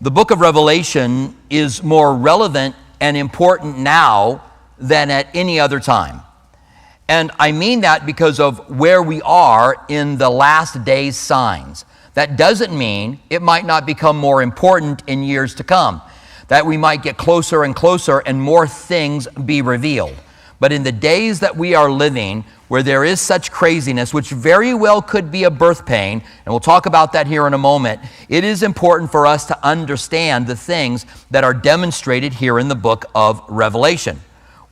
[0.00, 4.42] The book of Revelation is more relevant and important now
[4.78, 6.20] than at any other time.
[7.08, 11.84] And I mean that because of where we are in the last days signs.
[12.14, 16.00] That doesn't mean it might not become more important in years to come,
[16.48, 20.16] that we might get closer and closer and more things be revealed.
[20.60, 24.72] But in the days that we are living, where there is such craziness, which very
[24.72, 28.00] well could be a birth pain, and we'll talk about that here in a moment,
[28.28, 32.74] it is important for us to understand the things that are demonstrated here in the
[32.74, 34.20] book of Revelation.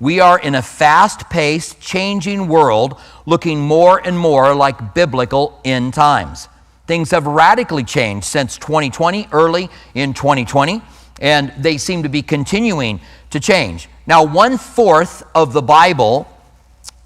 [0.01, 5.95] We are in a fast paced, changing world looking more and more like biblical end
[5.95, 6.49] times.
[6.89, 10.83] Things have radically changed since 2020, early in 2020,
[11.21, 13.89] and they seem to be continuing to change.
[14.07, 16.29] Now, one fourth of the Bible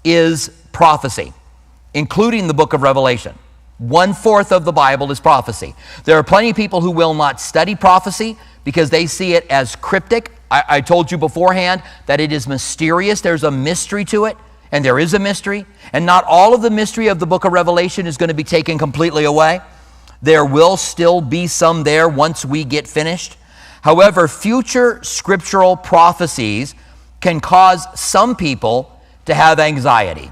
[0.03, 1.33] is prophecy,
[1.93, 3.35] including the book of Revelation.
[3.77, 5.75] One fourth of the Bible is prophecy.
[6.05, 9.75] There are plenty of people who will not study prophecy because they see it as
[9.75, 13.21] cryptic I, I told you beforehand that it is mysterious.
[13.21, 14.37] There's a mystery to it,
[14.71, 15.65] and there is a mystery.
[15.93, 18.43] And not all of the mystery of the book of Revelation is going to be
[18.43, 19.61] taken completely away.
[20.21, 23.37] There will still be some there once we get finished.
[23.81, 26.73] However, future scriptural prophecies
[27.27, 30.31] can cause some people to have anxiety.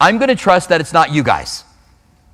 [0.00, 1.62] I'm going to trust that it's not you guys.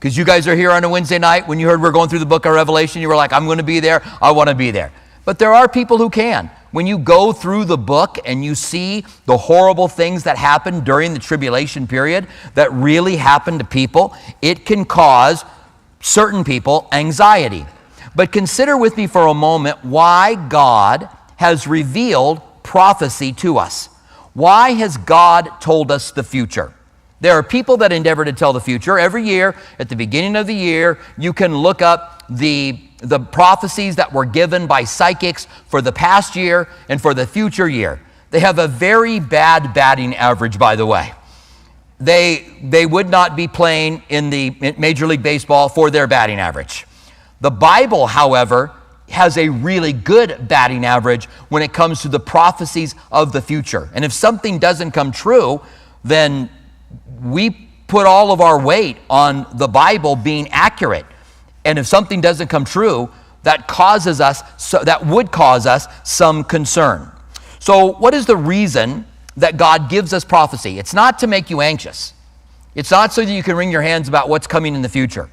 [0.01, 1.47] Because you guys are here on a Wednesday night.
[1.47, 3.59] When you heard we're going through the book of Revelation, you were like, I'm going
[3.59, 4.03] to be there.
[4.23, 4.93] I want to be there.
[5.27, 6.51] But there are people who can.
[6.71, 11.13] When you go through the book and you see the horrible things that happened during
[11.13, 15.45] the tribulation period that really happened to people, it can cause
[16.01, 17.67] certain people anxiety.
[18.17, 22.41] But consider with me for a moment why God has revealed
[22.73, 23.91] prophecy to us.
[24.33, 26.73] Why has God told us the future?
[27.21, 28.99] There are people that endeavor to tell the future.
[28.99, 33.97] Every year, at the beginning of the year, you can look up the the prophecies
[33.97, 38.01] that were given by psychics for the past year and for the future year.
[38.31, 41.13] They have a very bad batting average, by the way.
[42.01, 46.87] They, they would not be playing in the Major League Baseball for their batting average.
[47.43, 48.73] The Bible, however,
[49.11, 53.91] has a really good batting average when it comes to the prophecies of the future.
[53.95, 55.61] And if something doesn't come true,
[56.03, 56.49] then
[57.23, 61.07] we put all of our weight on the Bible being accurate.
[61.65, 63.11] And if something doesn't come true,
[63.43, 67.11] that causes us, so that would cause us some concern.
[67.59, 70.79] So, what is the reason that God gives us prophecy?
[70.79, 72.15] It's not to make you anxious.
[72.75, 75.29] It's not so that you can wring your hands about what's coming in the future.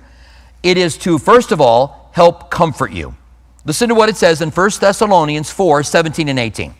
[0.61, 3.15] It is to, first of all, help comfort you.
[3.65, 6.73] Listen to what it says in 1 Thessalonians 4 17 and 18.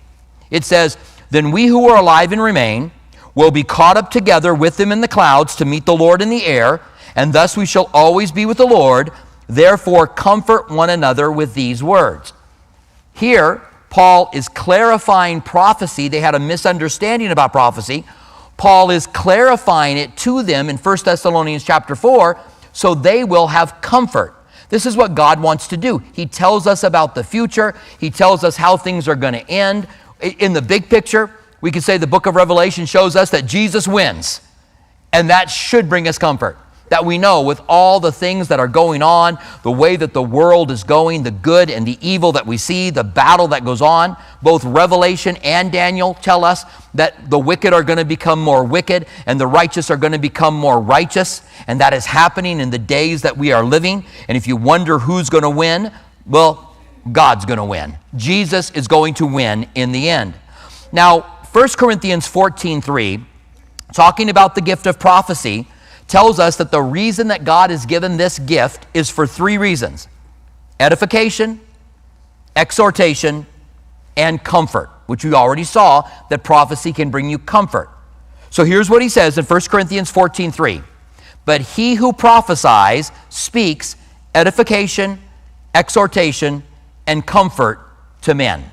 [0.50, 0.98] It says,
[1.30, 2.92] Then we who are alive and remain
[3.36, 6.30] will be caught up together with them in the clouds to meet the Lord in
[6.30, 6.82] the air,
[7.16, 9.12] and thus we shall always be with the Lord.
[9.48, 12.34] Therefore, comfort one another with these words.
[13.14, 16.08] Here, Paul is clarifying prophecy.
[16.08, 18.06] They had a misunderstanding about prophecy.
[18.58, 22.40] Paul is clarifying it to them in 1 Thessalonians chapter 4
[22.74, 24.36] so they will have comfort.
[24.70, 26.02] This is what God wants to do.
[26.14, 29.88] He tells us about the future, He tells us how things are going to end.
[30.22, 31.32] In the big picture,
[31.62, 34.42] we could say the book of Revelation shows us that Jesus wins,
[35.12, 36.58] and that should bring us comfort
[36.90, 40.22] that we know with all the things that are going on, the way that the
[40.22, 43.82] world is going, the good and the evil that we see, the battle that goes
[43.82, 48.64] on, both Revelation and Daniel tell us that the wicked are going to become more
[48.64, 51.42] wicked and the righteous are going to become more righteous.
[51.68, 54.06] And that is happening in the days that we are living.
[54.28, 55.92] And if you wonder who's going to win,
[56.26, 56.76] well,
[57.12, 57.98] God's going to win.
[58.16, 60.34] Jesus is going to win in the end.
[60.92, 61.22] Now,
[61.52, 63.26] 1 Corinthians 14 3,
[63.94, 65.68] talking about the gift of prophecy,
[66.10, 70.08] tells us that the reason that God has given this gift is for three reasons
[70.80, 71.62] edification,
[72.56, 73.46] exhortation,
[74.18, 77.90] and comfort, which we already saw that prophecy can bring you comfort.
[78.50, 80.82] So here's what he says in 1 Corinthians 14 3.
[81.46, 83.96] But he who prophesies speaks
[84.36, 85.20] edification,
[85.74, 86.64] exhortation,
[87.08, 87.80] and comfort
[88.22, 88.70] to men.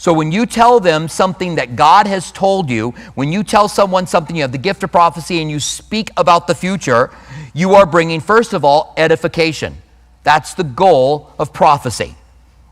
[0.00, 4.06] So when you tell them something that God has told you, when you tell someone
[4.06, 7.10] something, you have the gift of prophecy and you speak about the future,
[7.52, 9.76] you are bringing, first of all, edification.
[10.22, 12.14] That's the goal of prophecy.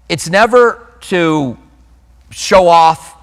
[0.08, 1.58] It's never to
[2.30, 3.14] show off,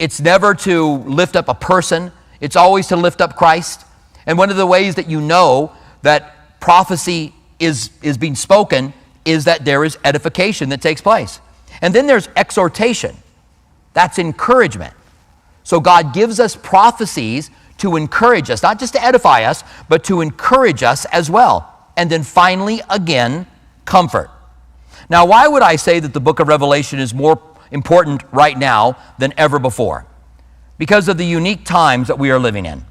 [0.00, 2.10] it's never to lift up a person,
[2.40, 3.86] it's always to lift up Christ.
[4.26, 5.70] And one of the ways that you know
[6.02, 8.92] that prophecy is, is being spoken
[9.24, 11.38] is that there is edification that takes place.
[11.80, 13.16] And then there's exhortation.
[13.96, 14.92] That's encouragement.
[15.64, 20.20] So God gives us prophecies to encourage us, not just to edify us, but to
[20.20, 21.74] encourage us as well.
[21.96, 23.46] And then finally, again,
[23.86, 24.28] comfort.
[25.08, 27.40] Now, why would I say that the book of Revelation is more
[27.70, 30.04] important right now than ever before?
[30.76, 32.84] Because of the unique times that we are living in.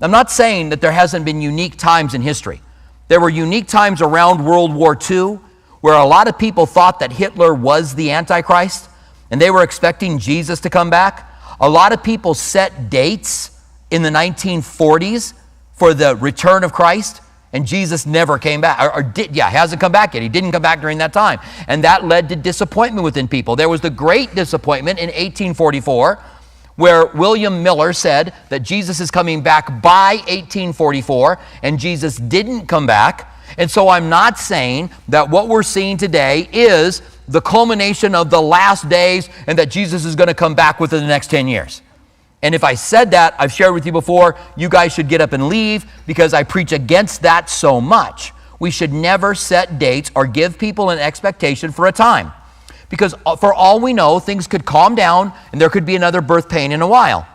[0.00, 2.60] I'm not saying that there hasn't been unique times in history.
[3.06, 5.38] There were unique times around World War II
[5.82, 8.90] where a lot of people thought that Hitler was the Antichrist
[9.30, 11.30] and they were expecting Jesus to come back.
[11.60, 13.58] A lot of people set dates
[13.90, 15.34] in the 1940s
[15.74, 18.82] for the return of Christ, and Jesus never came back.
[18.82, 20.22] Or, or did, yeah, hasn't come back yet.
[20.22, 21.38] He didn't come back during that time.
[21.68, 23.56] And that led to disappointment within people.
[23.56, 26.22] There was the great disappointment in 1844
[26.76, 32.86] where William Miller said that Jesus is coming back by 1844, and Jesus didn't come
[32.86, 33.32] back.
[33.58, 38.40] And so I'm not saying that what we're seeing today is the culmination of the
[38.40, 41.82] last days and that Jesus is going to come back within the next 10 years.
[42.42, 45.32] And if I said that, I've shared with you before, you guys should get up
[45.32, 48.32] and leave because I preach against that so much.
[48.60, 52.32] We should never set dates or give people an expectation for a time.
[52.88, 56.20] Because uh, for all we know, things could calm down and there could be another
[56.20, 57.26] birth pain in a while.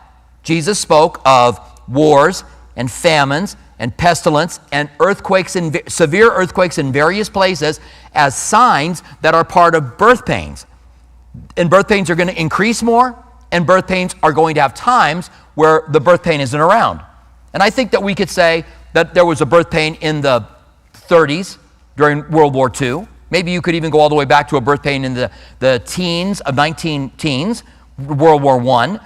[0.44, 2.44] Jesus spoke of wars
[2.75, 7.80] and famines and pestilence and earthquakes and severe earthquakes in various places
[8.13, 10.68] as signs that are part of birth pains.
[11.57, 13.18] And birth pains are going to increase more,
[13.51, 17.01] and birth pains are going to have times where the birth pain isn't around.
[17.54, 20.45] And I think that we could say that there was a birth pain in the
[20.94, 21.57] 30s
[21.98, 23.07] during World War II.
[23.31, 25.31] Maybe you could even go all the way back to a birth pain in the,
[25.57, 27.63] the teens of 19 teens,
[27.98, 29.00] World War I.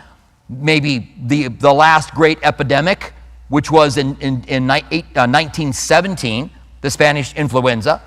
[0.50, 3.14] Maybe the, the last great epidemic,
[3.50, 6.48] which was in, in, in 1917, uh,
[6.82, 8.02] the Spanish influenza,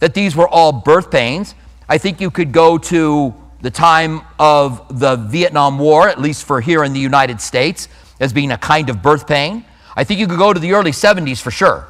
[0.00, 1.54] that these were all birth pains.
[1.88, 6.60] I think you could go to the time of the Vietnam War, at least for
[6.60, 7.88] here in the United States,
[8.18, 9.64] as being a kind of birth pain.
[9.96, 11.86] I think you could go to the early 70s for sure,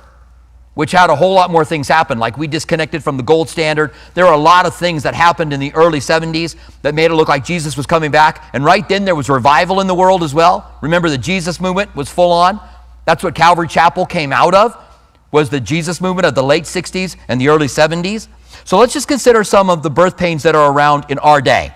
[0.74, 2.18] which had a whole lot more things happen.
[2.18, 3.92] Like we disconnected from the gold standard.
[4.14, 7.14] There were a lot of things that happened in the early 70s that made it
[7.14, 8.50] look like Jesus was coming back.
[8.52, 10.76] And right then there was revival in the world as well.
[10.80, 12.60] Remember the Jesus movement was full on.
[13.10, 14.80] That's what Calvary Chapel came out of
[15.32, 18.28] was the Jesus movement of the late 60s and the early 70s.
[18.64, 21.74] So let's just consider some of the birth pains that are around in our day.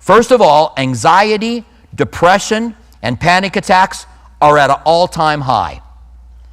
[0.00, 4.06] First of all, anxiety, depression, and panic attacks
[4.40, 5.82] are at an all time high.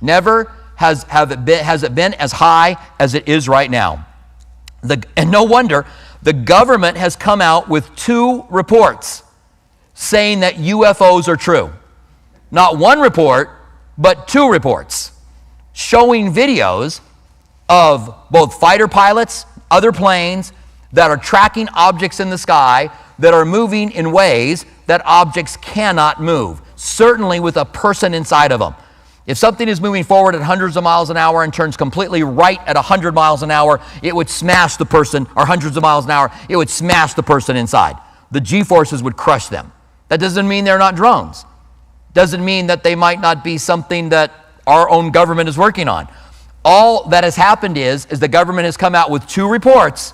[0.02, 4.06] Never has, have it been, has it been as high as it is right now.
[4.84, 5.86] The, and no wonder
[6.22, 9.24] the government has come out with two reports
[9.94, 11.72] saying that UFOs are true.
[12.52, 13.56] Not one report,
[14.00, 15.12] but two reports
[15.74, 17.02] showing videos
[17.68, 20.52] of both fighter pilots, other planes
[20.94, 26.22] that are tracking objects in the sky that are moving in ways that objects cannot
[26.22, 28.74] move, certainly with a person inside of them.
[29.28, 32.60] If something is moving forward at hundreds of miles an hour and turns completely right
[32.66, 36.12] at 100 miles an hour, it would smash the person, or hundreds of miles an
[36.12, 37.96] hour, it would smash the person inside.
[38.32, 39.72] The G forces would crush them.
[40.08, 41.46] That doesn't mean they're not drones.
[42.14, 44.32] Doesn't mean that they might not be something that
[44.66, 46.08] our own government is working on.
[46.66, 50.14] All that has happened is, is the government has come out with two reports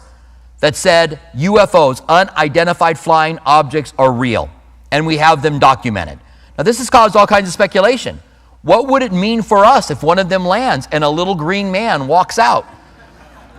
[0.60, 4.50] that said UFOs, unidentified flying objects, are real,
[4.92, 6.20] and we have them documented.
[6.58, 8.22] Now, this has caused all kinds of speculation.
[8.62, 11.72] What would it mean for us if one of them lands and a little green
[11.72, 12.66] man walks out?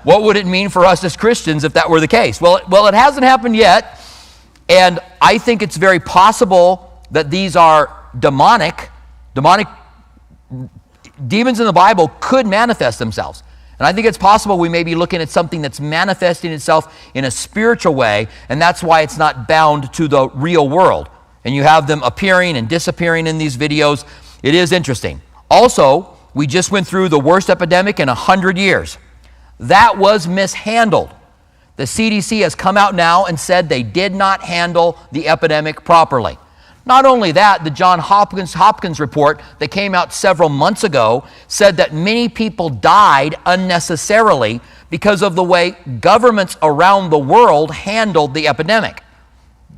[0.03, 2.41] What would it mean for us as Christians if that were the case?
[2.41, 4.00] Well, well, it hasn't happened yet,
[4.69, 8.90] and I think it's very possible that these are demonic,
[9.35, 9.66] demonic
[11.26, 13.42] demons in the Bible could manifest themselves.
[13.78, 17.25] And I think it's possible we may be looking at something that's manifesting itself in
[17.25, 21.11] a spiritual way, and that's why it's not bound to the real world.
[21.44, 24.04] And you have them appearing and disappearing in these videos.
[24.42, 25.20] It is interesting.
[25.50, 28.99] Also, we just went through the worst epidemic in a 100 years.
[29.61, 31.11] That was mishandled.
[31.76, 36.38] The CDC has come out now and said they did not handle the epidemic properly.
[36.87, 41.76] Not only that, the John Hopkins, Hopkins report that came out several months ago said
[41.78, 48.47] that many people died unnecessarily because of the way governments around the world handled the
[48.47, 49.02] epidemic.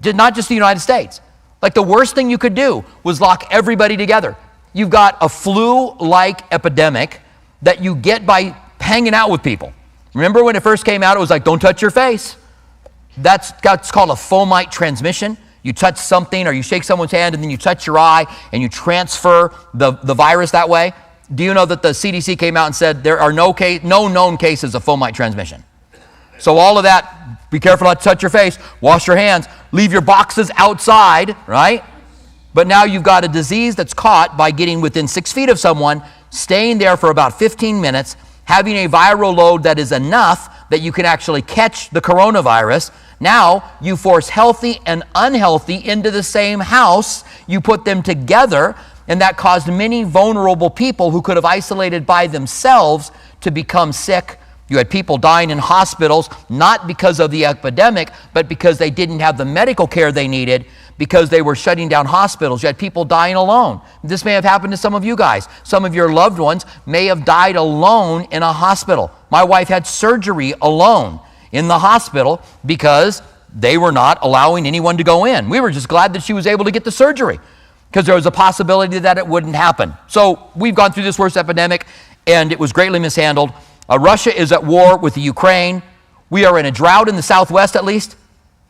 [0.04, 1.22] Not just the United States.
[1.62, 4.36] Like the worst thing you could do was lock everybody together.
[4.74, 7.22] You've got a flu like epidemic
[7.62, 9.72] that you get by hanging out with people.
[10.12, 12.36] Remember when it first came out, it was like, don't touch your face.
[13.16, 17.42] That's, that's called a fomite transmission you touch something or you shake someone's hand and
[17.42, 20.92] then you touch your eye and you transfer the, the virus that way.
[21.34, 24.08] Do you know that the CDC came out and said there are no, case, no
[24.08, 25.62] known cases of fomite transmission?
[26.38, 29.92] So, all of that, be careful not to touch your face, wash your hands, leave
[29.92, 31.84] your boxes outside, right?
[32.54, 36.02] But now you've got a disease that's caught by getting within six feet of someone,
[36.30, 40.92] staying there for about 15 minutes, having a viral load that is enough that you
[40.92, 42.90] can actually catch the coronavirus.
[43.20, 47.24] Now you force healthy and unhealthy into the same house.
[47.46, 48.76] You put them together,
[49.08, 53.10] and that caused many vulnerable people who could have isolated by themselves
[53.40, 54.38] to become sick.
[54.68, 59.20] You had people dying in hospitals, not because of the epidemic, but because they didn't
[59.20, 60.66] have the medical care they needed
[60.98, 62.62] because they were shutting down hospitals.
[62.62, 63.80] You had people dying alone.
[64.02, 65.48] This may have happened to some of you guys.
[65.62, 69.10] Some of your loved ones may have died alone in a hospital.
[69.30, 71.20] My wife had surgery alone
[71.52, 73.22] in the hospital because
[73.54, 75.48] they were not allowing anyone to go in.
[75.48, 77.40] We were just glad that she was able to get the surgery
[77.90, 79.94] because there was a possibility that it wouldn't happen.
[80.06, 81.86] So we've gone through this worst epidemic
[82.26, 83.50] and it was greatly mishandled.
[83.88, 85.82] Uh, Russia is at war with the Ukraine.
[86.30, 88.16] We are in a drought in the southwest, at least.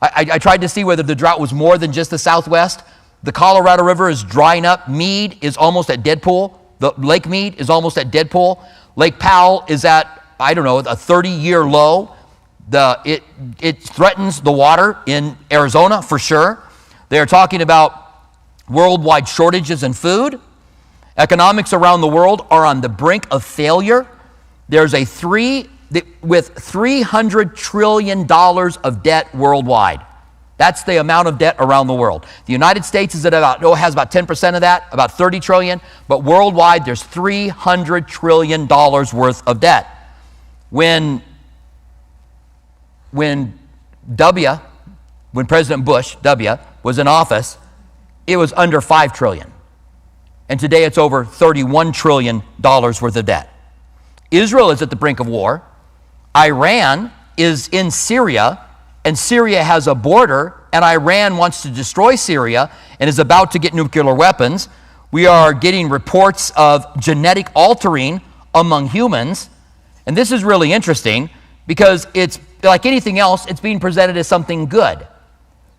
[0.00, 2.82] I, I, I tried to see whether the drought was more than just the southwest.
[3.24, 4.88] The Colorado River is drying up.
[4.88, 6.64] Mead is almost at dead pool.
[6.78, 8.64] The Lake Mead is almost at dead pool.
[8.94, 12.14] Lake Powell is at, I don't know, a 30 year low.
[12.70, 13.22] The, it,
[13.60, 16.62] it threatens the water in Arizona for sure.
[17.08, 18.08] They are talking about
[18.68, 20.40] worldwide shortages in food.
[21.16, 24.06] Economics around the world are on the brink of failure.
[24.68, 25.68] There's a three,
[26.20, 30.04] with $300 trillion of debt worldwide.
[30.58, 32.26] That's the amount of debt around the world.
[32.46, 35.80] The United States is at about, oh, has about 10% of that, about 30 trillion,
[36.08, 39.86] but worldwide there's 300 trillion dollars worth of debt.
[40.70, 41.22] When
[43.10, 43.58] when
[44.14, 44.48] W,
[45.32, 47.58] when President Bush, W, was in office,
[48.26, 49.52] it was under 5 trillion.
[50.48, 53.52] And today it's over 31 trillion dollars worth of debt.
[54.30, 55.62] Israel is at the brink of war.
[56.36, 58.64] Iran is in Syria,
[59.04, 63.58] and Syria has a border, and Iran wants to destroy Syria and is about to
[63.58, 64.68] get nuclear weapons.
[65.10, 68.20] We are getting reports of genetic altering
[68.54, 69.48] among humans.
[70.06, 71.30] And this is really interesting
[71.68, 75.06] because it's like anything else, it's being presented as something good.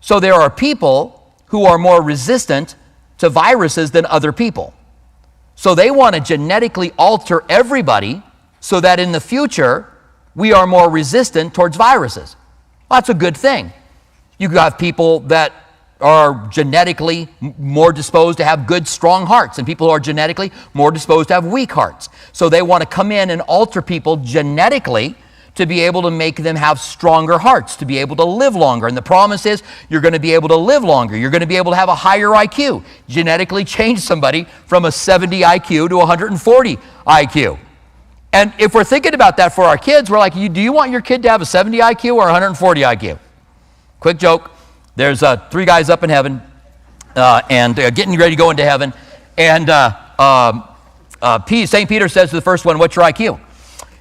[0.00, 2.76] So there are people who are more resistant
[3.18, 4.72] to viruses than other people.
[5.56, 8.22] So they want to genetically alter everybody
[8.60, 9.88] so that in the future
[10.34, 12.36] we are more resistant towards viruses.
[12.88, 13.72] Well, that's a good thing.
[14.38, 15.52] You have people that
[16.00, 17.28] are genetically
[17.58, 21.34] more disposed to have good, strong hearts, and people who are genetically more disposed to
[21.34, 22.08] have weak hearts.
[22.32, 25.16] So they want to come in and alter people genetically
[25.56, 28.86] to be able to make them have stronger hearts, to be able to live longer.
[28.86, 31.16] And the promise is you're going to be able to live longer.
[31.16, 32.84] You're going to be able to have a higher IQ.
[33.08, 37.58] Genetically change somebody from a 70 IQ to 140 IQ.
[38.32, 41.00] And if we're thinking about that for our kids, we're like, do you want your
[41.00, 43.18] kid to have a 70 IQ or 140 IQ?
[43.98, 44.52] Quick joke.
[44.94, 46.40] There's uh, three guys up in heaven
[47.16, 48.92] uh, and uh, getting ready to go into heaven.
[49.36, 50.68] And uh, um,
[51.20, 51.88] uh, St.
[51.88, 53.40] Peter says to the first one, What's your IQ?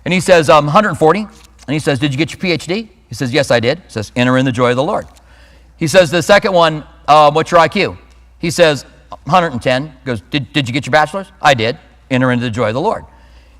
[0.05, 1.27] And he says, um, 140.
[1.69, 2.89] And he says, Did you get your PhD?
[3.09, 3.77] He says, Yes, I did.
[3.77, 5.05] He says, Enter in the joy of the Lord.
[5.77, 7.95] He says, The second one, uh, What's your IQ?
[8.39, 8.87] He says,
[9.25, 9.85] 110.
[9.85, 11.31] He goes, did, did you get your bachelor's?
[11.39, 11.77] I did.
[12.09, 13.05] Enter into the joy of the Lord.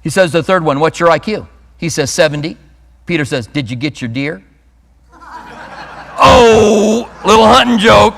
[0.02, 1.48] He says the third one, What's your IQ?
[1.78, 2.58] He says 70.
[3.06, 4.44] Peter says, Did you get your deer?
[5.14, 8.16] oh, little hunting joke.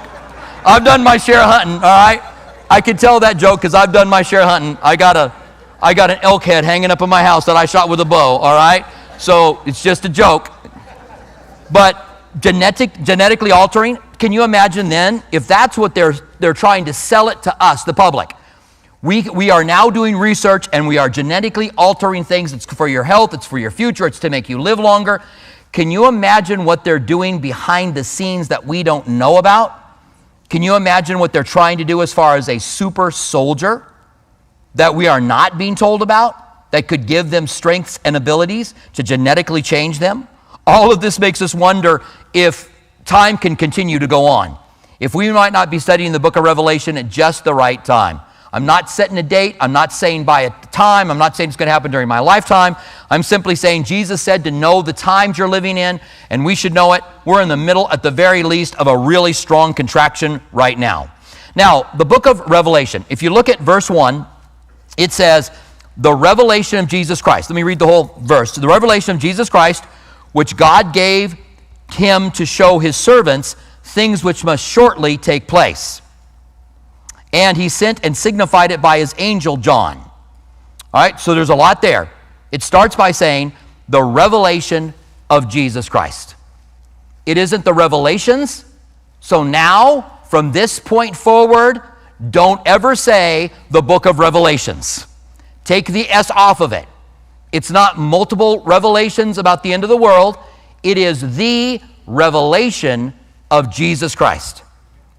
[0.66, 2.22] I've done my share of hunting, all right?
[2.70, 4.78] I can tell that joke because I've done my share of hunting.
[4.82, 5.34] I got, a,
[5.82, 8.06] I got an elk head hanging up in my house that I shot with a
[8.06, 8.86] bow, all right?
[9.22, 10.52] So it's just a joke.
[11.72, 12.08] But
[12.40, 17.30] genetic, genetically altering, can you imagine then if that's what they're, they're trying to sell
[17.30, 18.32] it to us, the public?
[19.04, 22.52] We, we are now doing research and we are genetically altering things.
[22.52, 25.22] It's for your health, it's for your future, it's to make you live longer.
[25.72, 29.78] Can you imagine what they're doing behind the scenes that we don't know about?
[30.50, 33.86] Can you imagine what they're trying to do as far as a super soldier
[34.74, 39.04] that we are not being told about that could give them strengths and abilities to
[39.04, 40.28] genetically change them?
[40.66, 42.02] All of this makes us wonder
[42.34, 42.70] if
[43.06, 44.58] time can continue to go on,
[45.00, 48.22] if we might not be studying the book of Revelation at just the right time.
[48.54, 49.56] I'm not setting a date.
[49.62, 51.10] I'm not saying by a time.
[51.10, 52.76] I'm not saying it's going to happen during my lifetime.
[53.10, 56.74] I'm simply saying Jesus said to know the times you're living in, and we should
[56.74, 57.04] know it.
[57.24, 61.14] We're in the middle, at the very least, of a really strong contraction right now.
[61.56, 64.26] Now, the book of Revelation, if you look at verse 1,
[64.98, 65.50] it says,
[65.98, 67.50] The revelation of Jesus Christ.
[67.50, 68.56] Let me read the whole verse.
[68.56, 69.84] The revelation of Jesus Christ,
[70.32, 71.36] which God gave
[71.92, 76.02] him to show his servants things which must shortly take place
[77.34, 79.98] and he sent and signified it by his angel John.
[80.94, 82.12] All right, so there's a lot there.
[82.52, 83.54] It starts by saying
[83.88, 84.94] the revelation
[85.30, 86.36] of Jesus Christ.
[87.26, 88.66] It isn't the revelations.
[89.22, 91.82] So now, from this point forward,
[92.30, 95.08] don't ever say the book of Revelations.
[95.64, 96.88] Take the S off of it.
[97.52, 100.38] It's not multiple revelations about the end of the world,
[100.84, 103.14] it is the revelation
[103.50, 104.64] of Jesus Christ.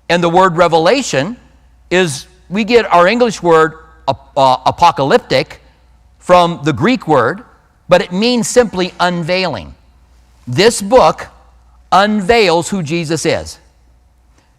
[0.08, 1.36] And the word revelation
[1.90, 3.74] is, we get our English word
[4.08, 5.60] uh, apocalyptic
[6.18, 7.44] from the Greek word,
[7.88, 9.74] but it means simply unveiling.
[10.46, 11.28] This book
[11.92, 13.58] unveils who Jesus is.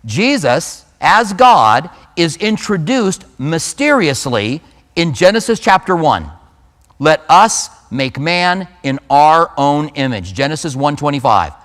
[0.05, 4.61] Jesus, as God, is introduced mysteriously
[4.95, 6.29] in Genesis chapter 1.
[6.99, 10.33] Let us make man in our own image.
[10.33, 11.55] Genesis 1:25.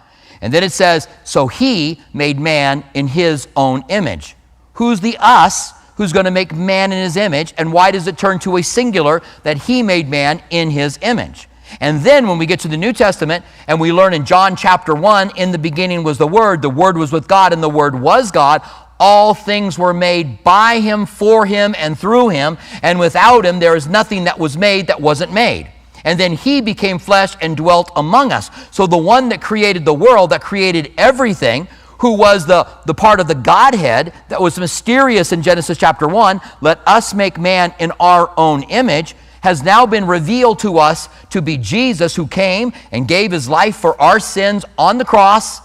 [0.40, 4.36] And then it says, so he made man in his own image.
[4.74, 8.16] Who's the us who's going to make man in his image and why does it
[8.16, 11.48] turn to a singular that he made man in his image?
[11.80, 14.94] And then when we get to the New Testament and we learn in John chapter
[14.94, 18.00] 1, in the beginning was the Word, the Word was with God, and the Word
[18.00, 18.62] was God,
[19.00, 23.76] all things were made by him, for him, and through him, and without him there
[23.76, 25.70] is nothing that was made that wasn't made.
[26.04, 28.50] And then he became flesh and dwelt among us.
[28.70, 33.20] So the one that created the world, that created everything, who was the, the part
[33.20, 37.92] of the Godhead that was mysterious in Genesis chapter 1, let us make man in
[37.98, 43.08] our own image, has now been revealed to us to be Jesus who came and
[43.08, 45.60] gave his life for our sins on the cross.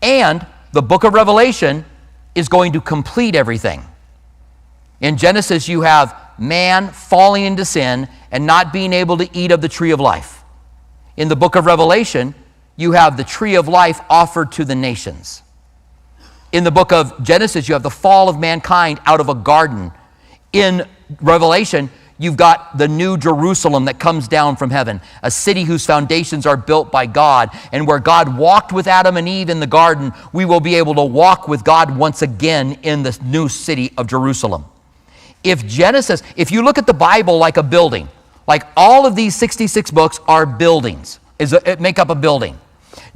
[0.00, 1.84] And the book of Revelation
[2.34, 3.82] is going to complete everything.
[5.00, 9.60] In Genesis, you have man falling into sin and not being able to eat of
[9.60, 10.42] the tree of life.
[11.16, 12.34] In the book of Revelation,
[12.76, 15.42] you have the tree of life offered to the nations.
[16.52, 19.92] In the book of Genesis, you have the fall of mankind out of a garden.
[20.52, 20.88] In
[21.20, 26.46] Revelation, You've got the new Jerusalem that comes down from heaven, a city whose foundations
[26.46, 27.50] are built by God.
[27.72, 30.94] And where God walked with Adam and Eve in the garden, we will be able
[30.94, 34.64] to walk with God once again in the new city of Jerusalem.
[35.42, 38.08] If Genesis, if you look at the Bible like a building,
[38.46, 42.58] like all of these 66 books are buildings, is a, make up a building.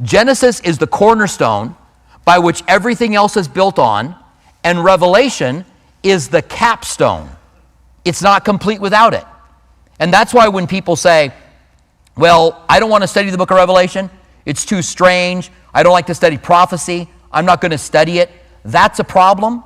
[0.02, 1.76] Genesis is the cornerstone
[2.24, 4.16] by which everything else is built on,
[4.64, 5.64] and Revelation
[6.02, 7.30] is the capstone
[8.04, 9.24] it's not complete without it.
[9.98, 11.32] And that's why when people say,
[12.16, 14.10] well, I don't want to study the book of Revelation,
[14.44, 18.30] it's too strange, I don't like to study prophecy, I'm not going to study it,
[18.64, 19.62] that's a problem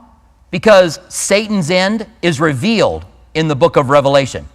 [0.51, 4.47] because Satan's end is revealed in the book of Revelation.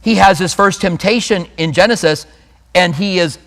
[0.00, 2.26] He has his first temptation in Genesis
[2.74, 3.38] and he is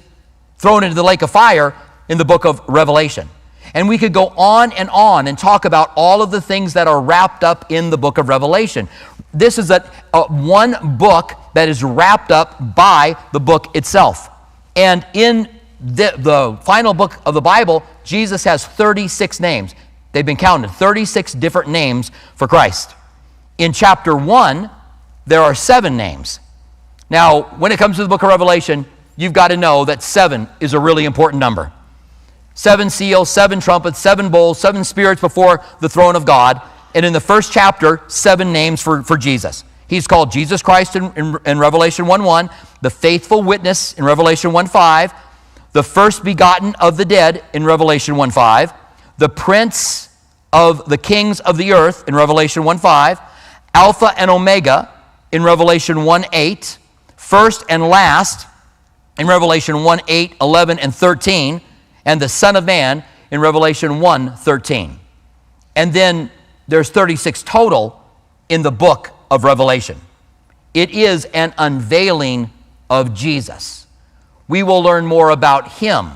[0.58, 1.76] thrown into the lake of fire
[2.08, 3.28] in the book of Revelation.
[3.76, 6.88] And we could go on and on and talk about all of the things that
[6.88, 8.88] are wrapped up in the book of Revelation.
[9.34, 14.30] This is a, a one book that is wrapped up by the book itself.
[14.78, 15.50] And in
[15.82, 19.76] the, the final book of the Bible, Jesus has 36 names.
[20.14, 22.96] They've been counted 36 different names for Christ.
[23.58, 24.70] In chapter 1,
[25.28, 26.40] there are seven names.
[27.10, 28.86] Now, when it comes to the book of Revelation,
[29.18, 31.74] you've got to know that seven is a really important number.
[32.56, 36.62] Seven seals, seven trumpets, seven bowls, seven spirits before the throne of God.
[36.96, 39.66] And in the first chapter, seven names for, for Jesus.
[39.88, 42.50] He's called Jesus Christ in, in, in Revelation 1 1,
[42.82, 45.14] the faithful witness in Revelation 1 5,
[45.74, 48.74] the first begotten of the dead in Revelation 1 5,
[49.18, 50.10] the prince
[50.54, 53.20] of the kings of the earth in Revelation 1 5,
[53.74, 54.90] Alpha and Omega
[55.34, 56.78] in Revelation 1 8,
[57.18, 58.48] first and last
[59.20, 61.62] in Revelation 1 8, 11, and 13
[62.06, 65.00] and the Son of Man in Revelation 1 13.
[65.76, 66.32] And then
[66.68, 68.02] there's 36 total
[68.48, 70.00] in the book of Revelation.
[70.74, 72.52] It is an unveiling
[72.90, 73.88] of Jesus.
[74.48, 76.12] We will learn more about him.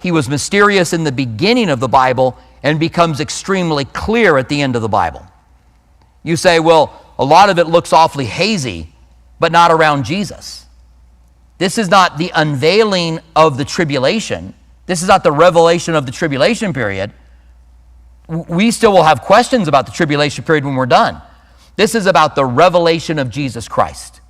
[0.00, 4.62] He was mysterious in the beginning of the Bible and becomes extremely clear at the
[4.62, 5.26] end of the Bible.
[6.22, 8.92] You say, well, a lot of it looks awfully hazy,
[9.38, 10.66] but not around Jesus.
[11.58, 14.54] This is not the unveiling of the tribulation.
[14.86, 17.12] This is not the revelation of the tribulation period.
[18.28, 21.20] We still will have questions about the tribulation period when we're done.
[21.76, 24.20] This is about the revelation of Jesus Christ.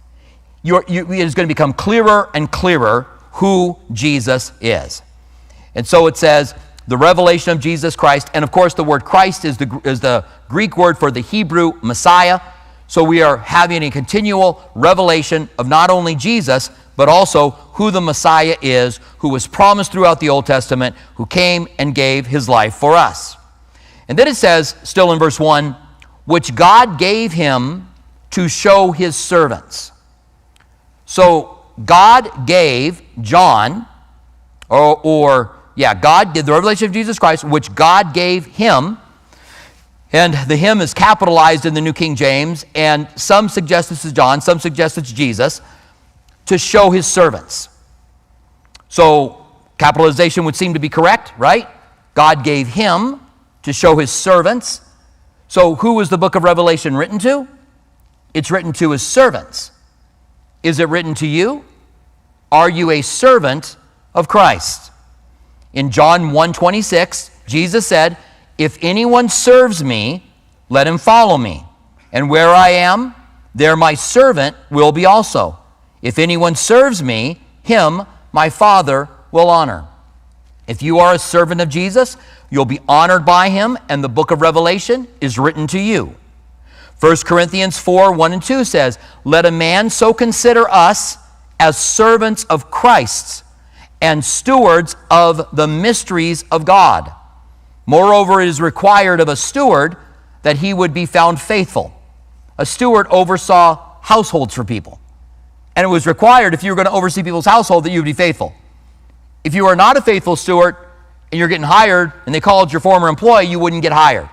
[0.63, 5.03] You, it is going to become clearer and clearer who Jesus is.
[5.75, 6.55] And so it says,
[6.89, 8.31] the revelation of Jesus Christ.
[8.35, 11.73] And of course, the word Christ is the, is the Greek word for the Hebrew
[11.83, 12.41] Messiah.
[12.87, 18.01] So we are having a continual revelation of not only Jesus, but also who the
[18.01, 22.75] Messiah is, who was promised throughout the Old Testament, who came and gave his life
[22.75, 23.37] for us.
[24.09, 25.77] And then it says, still in verse 1,
[26.25, 27.89] which God gave him
[28.31, 29.93] to show his servants.
[31.05, 33.87] So God gave John,
[34.69, 38.99] or, or yeah, God did the revelation of Jesus Christ, which God gave him.
[40.13, 44.13] And the him is capitalized in the New King James, and some suggest this is
[44.13, 45.61] John, some suggest it's Jesus.
[46.47, 47.69] To show his servants.
[48.89, 49.47] So,
[49.79, 51.69] capitalization would seem to be correct, right?
[52.15, 53.21] God gave him
[53.63, 54.81] to show his servants.
[55.49, 57.47] So, who was the book of Revelation written to?
[58.33, 59.73] It's written to his servants.
[60.63, 61.65] Is it written to you?
[62.51, 63.77] Are you a servant
[64.15, 64.93] of Christ?
[65.73, 68.17] In John 1:26, Jesus said,
[68.57, 70.23] "If anyone serves me,
[70.69, 71.65] let him follow me.
[72.13, 73.15] And where I am,
[73.55, 75.59] there my servant will be also.
[76.03, 79.87] If anyone serves me, him my Father will honor."
[80.67, 82.17] If you are a servant of Jesus,
[82.51, 86.17] you'll be honored by him, and the book of Revelation is written to you.
[86.99, 91.19] 1 Corinthians 4 1 and 2 says, Let a man so consider us
[91.61, 93.45] as servants of Christ's
[94.01, 97.13] and stewards of the mysteries of God.
[97.87, 99.97] Moreover, it is required of a steward
[100.43, 101.93] that he would be found faithful.
[102.59, 104.99] A steward oversaw households for people.
[105.77, 108.07] And it was required if you were going to oversee people's household that you would
[108.07, 108.55] be faithful.
[109.45, 110.75] If you are not a faithful steward
[111.31, 114.29] and you're getting hired and they called your former employee, you wouldn't get hired.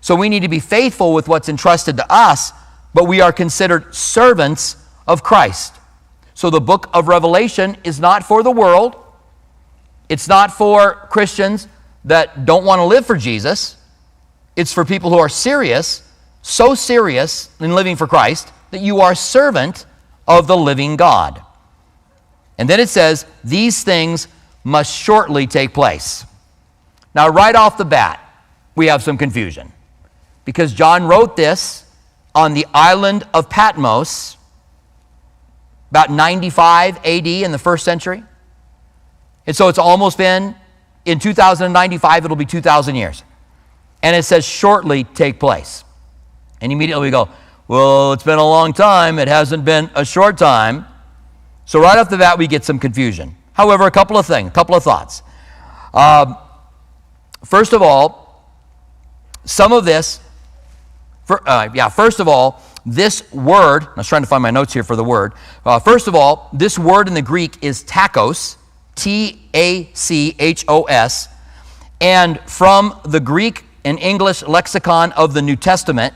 [0.00, 2.52] So we need to be faithful with what's entrusted to us,
[2.92, 5.76] but we are considered servants of Christ.
[6.34, 8.96] So the book of Revelation is not for the world.
[10.08, 11.68] It's not for Christians
[12.04, 13.76] that don't want to live for Jesus.
[14.56, 16.02] It's for people who are serious,
[16.42, 19.86] so serious in living for Christ that you are servant
[20.26, 21.42] of the living God.
[22.58, 24.28] And then it says, These things
[24.64, 26.24] must shortly take place.
[27.14, 28.20] Now, right off the bat,
[28.74, 29.72] we have some confusion
[30.44, 31.84] because John wrote this
[32.34, 34.38] on the island of Patmos
[35.90, 38.22] about 95 AD in the first century.
[39.46, 40.54] And so it's almost been,
[41.04, 43.22] in 2095, it'll be 2,000 years.
[44.02, 45.84] And it says shortly take place.
[46.62, 47.28] And immediately we go,
[47.72, 49.18] well, it's been a long time.
[49.18, 50.84] It hasn't been a short time.
[51.64, 53.34] So right off the bat, we get some confusion.
[53.54, 55.22] However, a couple of things, a couple of thoughts.
[55.94, 56.36] Um,
[57.46, 58.46] first of all,
[59.46, 60.20] some of this,
[61.24, 64.74] for, uh, yeah, first of all, this word, I was trying to find my notes
[64.74, 65.32] here for the word.
[65.64, 68.58] Uh, first of all, this word in the Greek is tachos,
[68.96, 71.26] T A C H O S.
[72.02, 76.12] And from the Greek and English lexicon of the New Testament,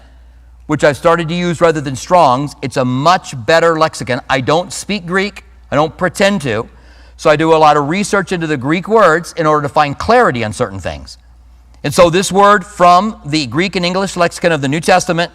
[0.67, 4.21] which I've started to use rather than Strong's, it's a much better lexicon.
[4.29, 6.69] I don't speak Greek, I don't pretend to.
[7.17, 9.99] So I do a lot of research into the Greek words in order to find
[9.99, 11.17] clarity on certain things.
[11.83, 15.33] And so this word from the Greek and English lexicon of the New Testament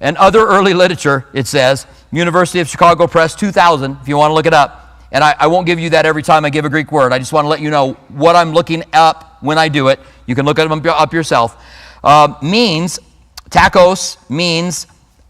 [0.00, 4.34] and other early literature, it says, University of Chicago Press 2000, if you want to
[4.34, 5.00] look it up.
[5.12, 7.12] And I, I, won't give you that every time I give a Greek word.
[7.12, 10.00] I just want to let you know what I'm looking up when I do it.
[10.26, 11.56] You can look them up yourself.
[12.02, 12.98] Uh, means,
[13.50, 14.86] tachos means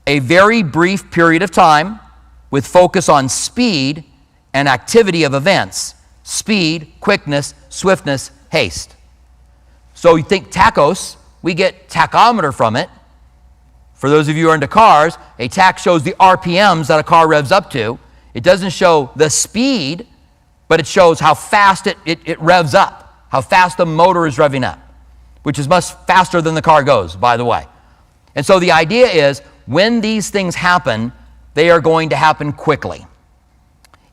[0.07, 2.01] a very brief period of time
[2.51, 4.05] with focus on speed
[4.55, 8.97] and activity of events speed, quickness, swiftness, haste.
[9.95, 12.91] So you think tachos, we get tachometer from it.
[13.95, 17.05] For those of you who are into cars, a tach shows the RPMs that a
[17.05, 17.99] car revs up to.
[18.35, 20.09] It doesn't show the speed,
[20.67, 24.37] but it shows how fast it, it, it revs up, how fast the motor is
[24.37, 24.81] revving up,
[25.45, 27.67] which is much faster than the car goes, by the way.
[28.37, 31.13] And so the idea is when these things happen,
[31.55, 33.07] they are going to happen quickly.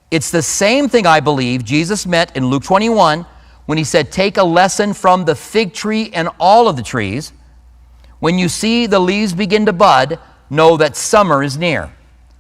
[0.10, 3.26] It's the same thing, I believe, Jesus meant in Luke 21
[3.66, 7.34] when he said, Take a lesson from the fig tree and all of the trees.
[8.20, 11.92] When you see the leaves begin to bud, know that summer is near.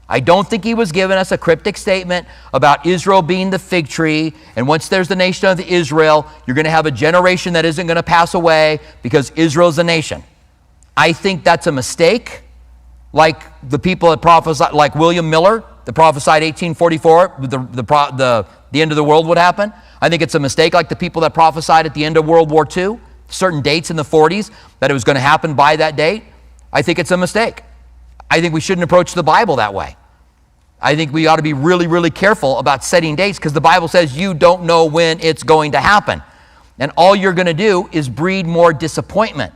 [0.07, 3.87] I don't think he was giving us a cryptic statement about Israel being the fig
[3.87, 7.65] tree, and once there's the nation of Israel, you're going to have a generation that
[7.65, 10.23] isn't going to pass away because Israel's a nation.
[10.95, 12.41] I think that's a mistake,
[13.11, 18.81] like the people that prophesied, like William Miller, that prophesied 1844, the, the, the, the
[18.81, 19.73] end of the world would happen.
[20.01, 22.51] I think it's a mistake, like the people that prophesied at the end of World
[22.51, 25.95] War II, certain dates in the 40s, that it was going to happen by that
[25.95, 26.23] date.
[26.71, 27.63] I think it's a mistake.
[28.29, 29.95] I think we shouldn't approach the Bible that way.
[30.81, 33.87] I think we ought to be really, really careful about setting dates because the Bible
[33.87, 36.21] says you don't know when it's going to happen.
[36.79, 39.53] And all you're going to do is breed more disappointment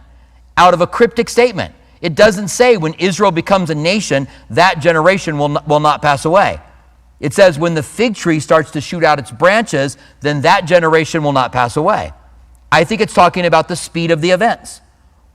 [0.58, 1.74] out of a cryptic statement.
[2.02, 6.26] It doesn't say when Israel becomes a nation, that generation will not, will not pass
[6.26, 6.60] away.
[7.20, 11.24] It says when the fig tree starts to shoot out its branches, then that generation
[11.24, 12.12] will not pass away.
[12.72, 14.82] I think it's talking about the speed of the events.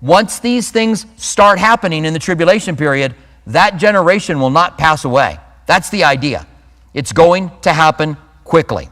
[0.01, 3.15] Once these things start happening in the tribulation period,
[3.47, 5.39] that generation will not pass away.
[5.67, 6.47] That's the idea.
[6.95, 8.91] It's going to happen quickly.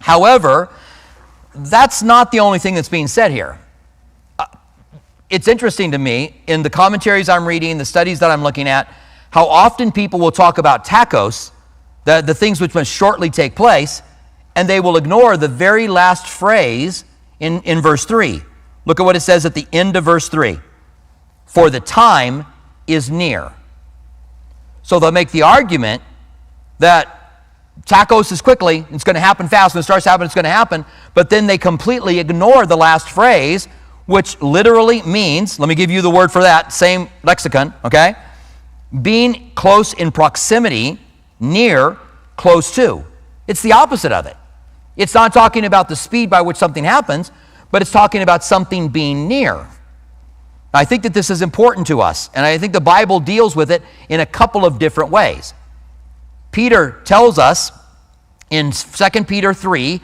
[0.00, 0.70] However,
[1.54, 3.58] that's not the only thing that's being said here
[5.30, 8.92] it's interesting to me in the commentaries I'm reading, the studies that I'm looking at,
[9.30, 11.50] how often people will talk about tachos
[12.08, 14.00] the, the things which must shortly take place,
[14.56, 17.04] and they will ignore the very last phrase
[17.38, 18.42] in, in verse 3.
[18.86, 20.58] Look at what it says at the end of verse 3
[21.44, 22.46] For the time
[22.86, 23.52] is near.
[24.82, 26.02] So they'll make the argument
[26.78, 27.44] that
[27.82, 29.74] tachos is quickly, it's going to happen fast.
[29.74, 30.86] When it starts happening, it's going to happen.
[31.12, 33.68] But then they completely ignore the last phrase,
[34.08, 38.14] which literally means, let me give you the word for that, same lexicon, okay?
[39.02, 40.98] Being close in proximity,
[41.38, 41.98] near,
[42.34, 43.04] close to.
[43.46, 44.34] It's the opposite of it.
[44.96, 47.30] It's not talking about the speed by which something happens,
[47.70, 49.66] but it's talking about something being near.
[50.72, 53.70] I think that this is important to us, and I think the Bible deals with
[53.70, 55.52] it in a couple of different ways.
[56.50, 57.72] Peter tells us
[58.48, 60.00] in 2 Peter 3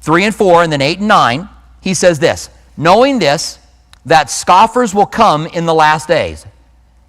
[0.00, 1.48] 3 and 4, and then 8 and 9,
[1.82, 3.58] he says this Knowing this,
[4.06, 6.46] that scoffers will come in the last days.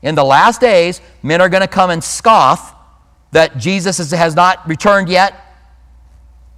[0.02, 2.76] In the last days, men are going to come and scoff
[3.32, 5.36] that Jesus has not returned yet.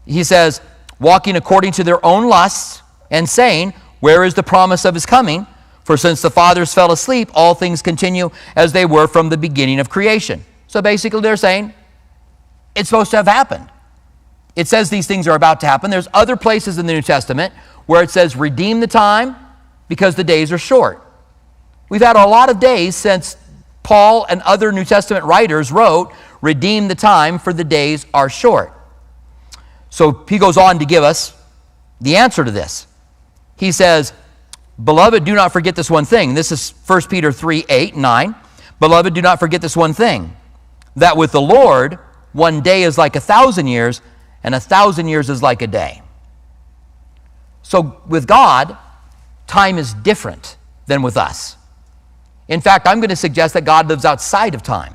[0.05, 0.61] He says,
[0.99, 5.47] walking according to their own lusts and saying, Where is the promise of his coming?
[5.83, 9.79] For since the fathers fell asleep, all things continue as they were from the beginning
[9.79, 10.43] of creation.
[10.67, 11.73] So basically, they're saying
[12.75, 13.69] it's supposed to have happened.
[14.57, 15.91] It says these things are about to happen.
[15.91, 17.53] There's other places in the New Testament
[17.85, 19.35] where it says, redeem the time
[19.87, 21.05] because the days are short.
[21.89, 23.37] We've had a lot of days since
[23.83, 28.73] Paul and other New Testament writers wrote, redeem the time for the days are short.
[29.91, 31.39] So he goes on to give us
[32.01, 32.87] the answer to this.
[33.57, 34.11] He says,
[34.83, 36.33] Beloved, do not forget this one thing.
[36.33, 38.35] This is 1 Peter 3 8 9.
[38.79, 40.35] Beloved, do not forget this one thing
[40.95, 41.99] that with the Lord,
[42.33, 44.01] one day is like a thousand years,
[44.47, 46.01] and a thousand years is like a day.
[47.63, 48.77] So with God,
[49.45, 50.55] time is different
[50.85, 51.57] than with us.
[52.47, 54.93] In fact, I'm going to suggest that God lives outside of time.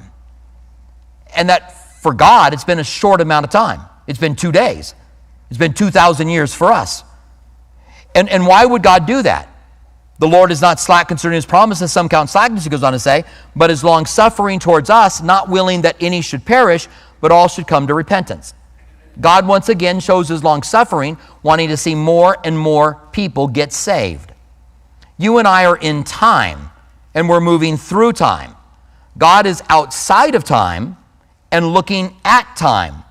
[1.37, 3.83] And that for God, it's been a short amount of time.
[4.07, 4.95] It's been two days.
[5.51, 7.05] It's been 2,000 years for us.
[8.15, 9.51] And, and why would God do that?
[10.19, 12.99] The Lord is not slack concerning his promises, some count slackness, he goes on to
[12.99, 16.89] say, but is long suffering towards us, not willing that any should perish,
[17.21, 18.55] but all should come to repentance.
[19.21, 23.73] God once again shows his long suffering, wanting to see more and more people get
[23.73, 24.33] saved.
[25.19, 26.71] You and I are in time,
[27.15, 28.57] and we're moving through time.
[29.19, 30.97] God is outside of time
[31.51, 33.05] and looking at time.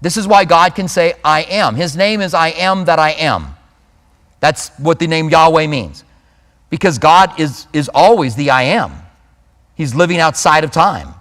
[0.00, 1.76] This is why God can say, I am.
[1.76, 3.54] His name is I am that I am.
[4.40, 6.04] That's what the name Yahweh means
[6.68, 8.92] because God is, is always the I am.
[9.76, 11.14] He's living outside of time.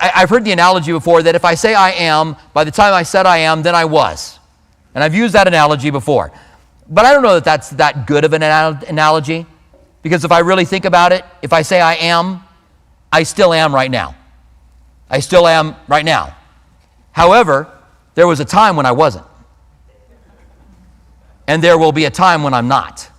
[0.00, 2.94] I, have heard the analogy before that if I say I am, by the time
[2.94, 4.38] I said I am, then I was.
[4.94, 6.32] And I've used that analogy before.
[6.88, 9.46] But I don't know that that's that good of an analogy
[10.02, 12.42] because if I really think about it, if I say I am,
[13.12, 14.14] I still am right now.
[15.08, 16.36] I still am right now.
[17.12, 17.70] However,
[18.14, 19.26] there was a time when I wasn't.
[21.46, 23.10] And there will be a time when I'm not.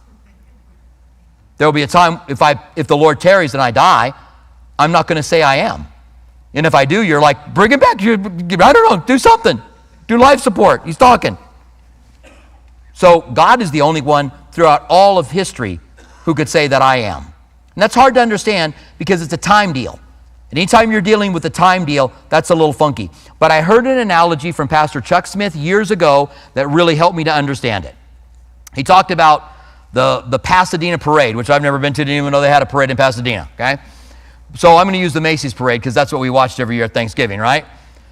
[1.58, 4.14] There will be a time if I if the Lord tarries and I die,
[4.78, 5.88] I'm not going to say I am.
[6.54, 8.02] And if I do, you're like, bring him back.
[8.02, 9.62] I don't know, do something.
[10.08, 10.86] Do life support.
[10.86, 11.38] He's talking.
[12.94, 15.80] So God is the only one throughout all of history
[16.26, 17.24] who could say that I am.
[17.76, 20.00] And that's hard to understand because it's a time deal.
[20.52, 23.10] And anytime you're dealing with a time deal, that's a little funky.
[23.40, 27.24] But I heard an analogy from Pastor Chuck Smith years ago that really helped me
[27.24, 27.96] to understand it.
[28.76, 29.52] He talked about
[29.94, 32.68] the, the Pasadena parade, which I've never been to, didn't even know they had a
[32.68, 33.78] parade in Pasadena, okay?
[34.56, 36.86] So I'm going to use the Macy's parade because that's what we watched every year
[36.86, 37.66] at Thanksgiving, right?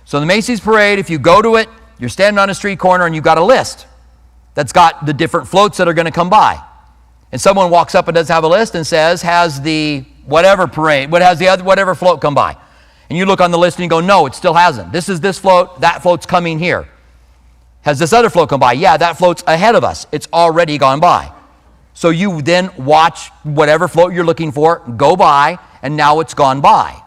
[0.06, 3.06] So the Macy's parade, if you go to it, you're standing on a street corner
[3.06, 3.86] and you've got a list
[4.56, 6.62] that's got the different floats that are going to come by.
[7.32, 11.12] And someone walks up and doesn't have a list and says, has the whatever parade,
[11.12, 12.58] what has the other, whatever float come by?
[13.10, 14.92] And you look on the list and you go, no, it still hasn't.
[14.92, 16.88] This is this float, that float's coming here.
[17.82, 18.74] Has this other float come by?
[18.74, 20.08] Yeah, that float's ahead of us.
[20.12, 21.32] It's already gone by.
[21.94, 26.62] So you then watch whatever float you're looking for go by, and now it's gone
[26.62, 27.02] by.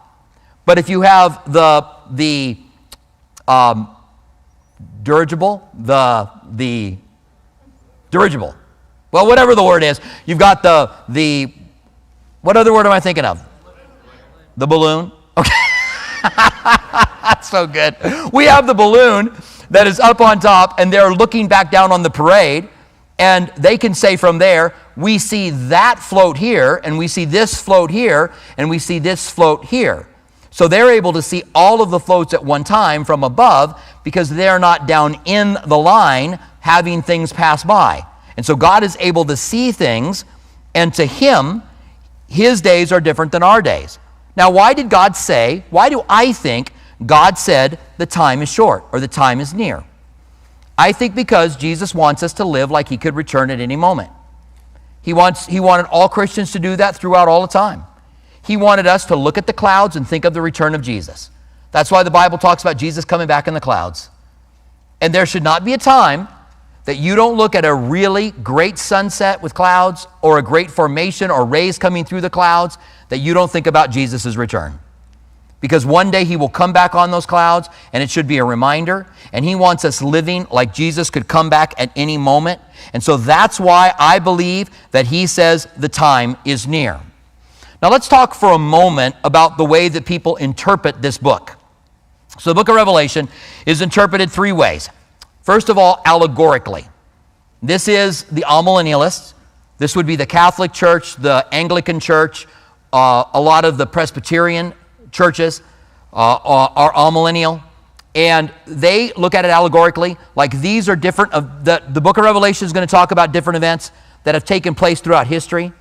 [0.67, 2.59] But if you have the, the
[3.47, 3.95] um,
[5.03, 6.97] dirigible, the, the
[8.11, 8.55] dirigible,
[9.11, 11.53] well, whatever the word is, you've got the, the,
[12.41, 13.43] what other word am I thinking of?
[14.57, 15.13] The balloon.
[15.37, 15.51] Okay.
[16.23, 17.97] That's so good.
[18.33, 19.37] We have the balloon
[19.71, 22.69] that is up on top, and they're looking back down on the parade
[23.19, 27.61] and they can say from there, we see that float here, and we see this
[27.61, 30.07] float here, and we see this float here.
[30.51, 34.31] So they're able to see all of the floats at one time from above because
[34.31, 38.07] they're not down in the line having things pass by.
[38.37, 40.25] And so God is able to see things,
[40.75, 41.63] and to Him,
[42.29, 43.99] His days are different than our days.
[44.37, 46.73] Now, why did God say, why do I think
[47.05, 49.85] God said the time is short or the time is near?
[50.77, 54.11] I think because Jesus wants us to live like he could return at any moment.
[55.05, 57.85] He, wants, he wanted all Christians to do that throughout all the time.
[58.43, 61.31] He wanted us to look at the clouds and think of the return of Jesus.
[61.73, 64.09] That's why the Bible talks about Jesus coming back in the clouds.
[65.03, 66.27] And there should not be a time
[66.87, 71.31] that you don't look at a really great sunset with clouds or a great formation
[71.31, 72.79] or rays coming through the clouds
[73.11, 74.79] that you don't think about Jesus' return.
[75.65, 78.45] Because one day he will come back on those clouds and it should be a
[78.45, 79.07] reminder.
[79.33, 82.61] And he wants us living like Jesus could come back at any moment.
[82.93, 87.01] And so that's why I believe that he says the time is near.
[87.81, 91.57] Now let's talk for a moment about the way that people interpret this book.
[92.39, 93.27] So the book of Revelation
[93.65, 94.91] is interpreted three ways.
[95.45, 96.85] First of all, allegorically.
[97.63, 99.33] This is the amillennialists.
[99.79, 102.47] This would be the Catholic Church, the Anglican Church,
[102.93, 104.75] uh, a lot of the Presbyterian
[105.15, 105.63] churches
[106.13, 107.63] uh, are millennial,
[108.15, 111.33] And they look at it allegorically, like these are different.
[111.33, 113.91] Of the, the book of Revelation is going to talk about different events
[114.25, 115.73] that have taken place throughout history.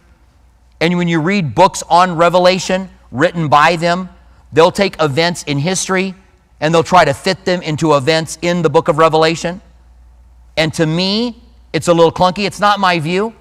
[0.80, 4.10] And when you read books on Revelation written by them,
[4.52, 6.16] they'll take events in history
[6.60, 9.62] and they'll try to fit them into events in the book of Revelation.
[10.58, 11.42] And to me,
[11.74, 12.46] it's a little clunky.
[12.46, 13.34] It's not my view,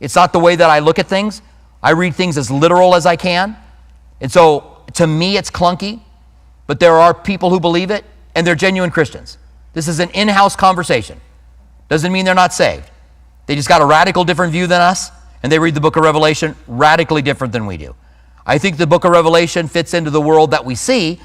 [0.00, 1.42] it's not the way that I look at things.
[1.82, 3.56] I read things as literal as I can.
[4.20, 6.00] And so to me, it's clunky,
[6.66, 9.38] but there are people who believe it and they're genuine Christians.
[9.72, 11.20] This is an in house conversation.
[11.88, 12.90] Doesn't mean they're not saved.
[13.46, 15.10] They just got a radical different view than us,
[15.42, 17.94] and they read the book of Revelation radically different than we do.
[18.44, 21.20] I think the book of Revelation fits into the world that we see,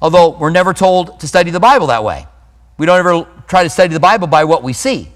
[0.00, 2.26] Although we're never told to study the Bible that way.
[2.78, 5.10] We don't ever try to study the Bible by what we see.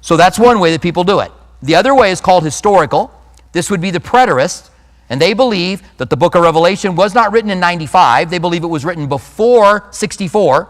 [0.00, 1.30] So that's one way that people do it.
[1.62, 3.12] The other way is called historical.
[3.52, 4.70] This would be the preterists,
[5.10, 8.30] and they believe that the book of Revelation was not written in 95.
[8.30, 10.68] They believe it was written before 64,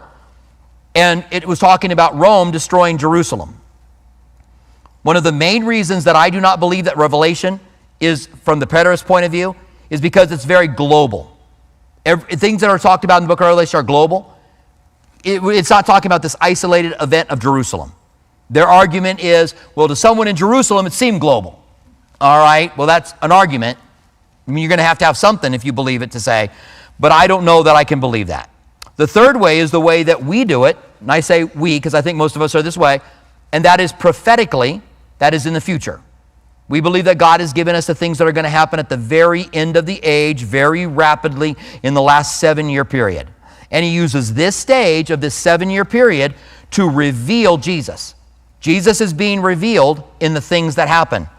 [0.95, 3.59] and it was talking about Rome destroying Jerusalem.
[5.01, 7.59] One of the main reasons that I do not believe that Revelation
[7.99, 9.55] is, from the preterist point of view,
[9.89, 11.37] is because it's very global.
[12.05, 14.37] Every, things that are talked about in the book of Revelation are global.
[15.23, 17.91] It, it's not talking about this isolated event of Jerusalem.
[18.49, 21.63] Their argument is, well, to someone in Jerusalem, it seemed global.
[22.21, 23.77] All right, well, that's an argument.
[24.49, 26.49] I mean, you're going to have to have something if you believe it to say,
[26.99, 28.49] but I don't know that I can believe that.
[28.95, 31.93] The third way is the way that we do it, and I say we because
[31.93, 32.99] I think most of us are this way,
[33.51, 34.81] and that is prophetically,
[35.19, 36.01] that is in the future.
[36.67, 38.89] We believe that God has given us the things that are going to happen at
[38.89, 43.29] the very end of the age, very rapidly in the last seven year period.
[43.69, 46.33] And He uses this stage of this seven year period
[46.71, 48.15] to reveal Jesus.
[48.59, 51.29] Jesus is being revealed in the things that happen.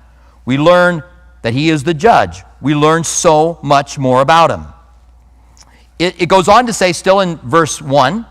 [0.45, 1.03] We learn
[1.43, 2.43] that He is the judge.
[2.61, 4.67] We learn so much more about Him.
[5.99, 8.27] It, it goes on to say, still in verse 1,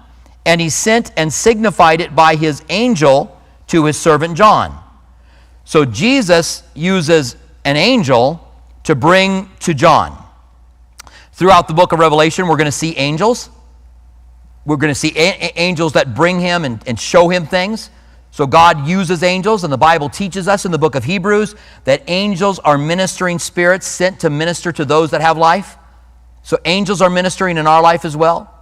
[0.46, 4.84] and He sent and signified it by His angel to His servant John
[5.70, 8.44] so Jesus uses an angel
[8.86, 10.18] to bring to John.
[11.34, 13.52] Throughout the book of Revelation, we're going to see angels.
[14.66, 17.92] We're going to see a- angels that bring him and, and show him things.
[18.32, 22.04] So God uses angels, and the Bible teaches us in the book of Hebrews that
[22.08, 25.78] angels are ministering spirits sent to minister to those that have life.
[26.44, 28.54] So angels are ministering in our life as well.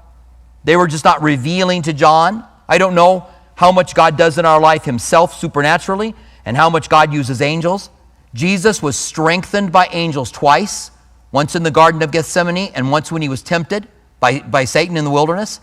[0.63, 2.45] They were just not revealing to John.
[2.67, 6.89] I don't know how much God does in our life himself supernaturally, and how much
[6.89, 7.89] God uses angels.
[8.34, 10.91] Jesus was strengthened by angels twice
[11.32, 13.88] once in the Garden of Gethsemane and once when he was tempted
[14.19, 15.60] by, by Satan in the wilderness.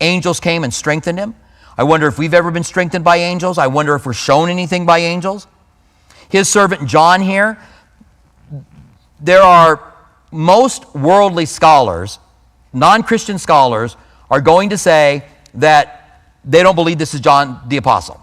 [0.00, 1.34] Angels came and strengthened him.
[1.76, 3.58] I wonder if we've ever been strengthened by angels.
[3.58, 5.46] I wonder if we're shown anything by angels.
[6.28, 7.58] His servant John here,
[9.20, 9.92] there are
[10.30, 12.18] most worldly scholars,
[12.72, 13.96] non Christian scholars,
[14.30, 18.20] are going to say that they don't believe this is John the Apostle.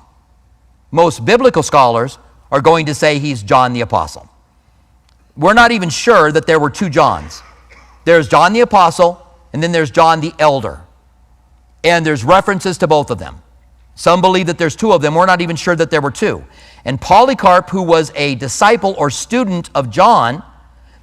[0.92, 2.18] Most biblical scholars
[2.52, 4.28] are going to say he's John the Apostle.
[5.38, 7.42] We're not even sure that there were two Johns.
[8.06, 10.82] There's John the Apostle, and then there's John the Elder.
[11.84, 13.42] And there's references to both of them.
[13.96, 15.16] Some believe that there's two of them.
[15.16, 16.44] We're not even sure that there were two.
[16.86, 20.44] And Polycarp, who was a disciple or student of John,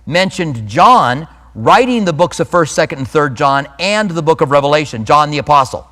[0.07, 4.50] mentioned John writing the books of 1st, 2nd, and 3rd John and the book of
[4.50, 5.88] Revelation, John the Apostle.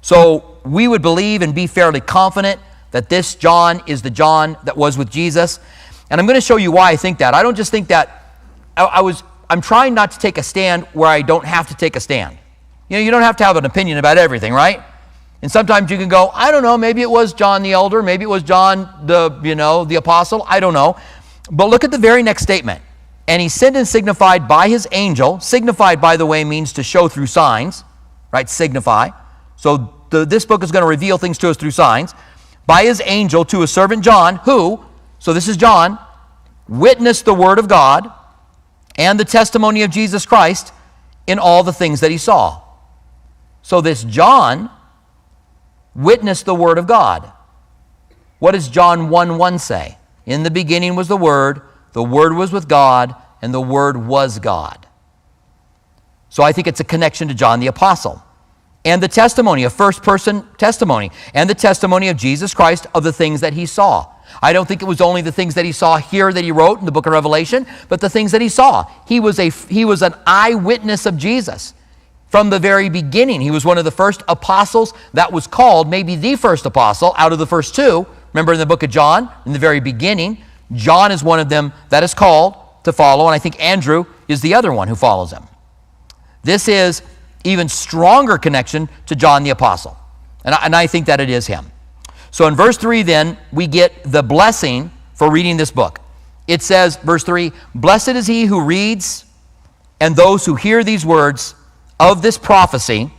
[0.00, 2.60] So we would believe and be fairly confident
[2.92, 5.60] that this John is the John that was with Jesus.
[6.10, 7.34] And I'm going to show you why I think that.
[7.34, 8.24] I don't just think that
[8.76, 11.74] I, I, was I'm trying not to take a stand where I don't have to
[11.74, 12.38] take a stand.
[12.88, 14.82] You know, you don't have to have an opinion about everything, right?
[15.42, 18.24] And sometimes you can go, I don't know, maybe it was John the elder, maybe
[18.24, 20.96] it was John the, you know, the apostle, I don't know.
[21.50, 22.82] But look at the very next statement.
[23.28, 27.08] And he sent and signified by his angel, signified by the way means to show
[27.08, 27.84] through signs.
[28.32, 28.48] right?
[28.48, 29.10] Signify.
[29.56, 32.14] So the, this book is going to reveal things to us through signs.
[32.66, 34.84] By his angel to his servant John, who,
[35.18, 35.98] so this is John,
[36.68, 38.12] witnessed the word of God
[38.96, 40.72] and the testimony of Jesus Christ
[41.26, 42.62] in all the things that he saw.
[43.66, 44.70] So this John
[45.92, 47.32] witnessed the word of God.
[48.38, 49.98] What does John 1 1 say?
[50.24, 51.62] In the beginning was the Word,
[51.92, 54.86] the Word was with God, and the Word was God.
[56.28, 58.22] So I think it's a connection to John the Apostle.
[58.84, 63.12] And the testimony, a first person testimony, and the testimony of Jesus Christ of the
[63.12, 64.06] things that he saw.
[64.40, 66.78] I don't think it was only the things that he saw here that he wrote
[66.78, 68.88] in the book of Revelation, but the things that he saw.
[69.08, 71.74] He was, a, he was an eyewitness of Jesus
[72.28, 73.40] from the very beginning.
[73.40, 77.32] He was one of the first apostles that was called, maybe the first apostle out
[77.32, 78.06] of the first two,
[78.36, 80.36] Remember in the book of John, in the very beginning,
[80.74, 82.54] John is one of them that is called
[82.84, 85.42] to follow, and I think Andrew is the other one who follows him.
[86.42, 87.00] This is
[87.44, 89.96] even stronger connection to John the Apostle.
[90.44, 91.72] And I, and I think that it is him.
[92.30, 96.00] So in verse 3, then, we get the blessing for reading this book.
[96.46, 99.24] It says, verse 3 Blessed is he who reads
[99.98, 101.54] and those who hear these words
[101.98, 103.10] of this prophecy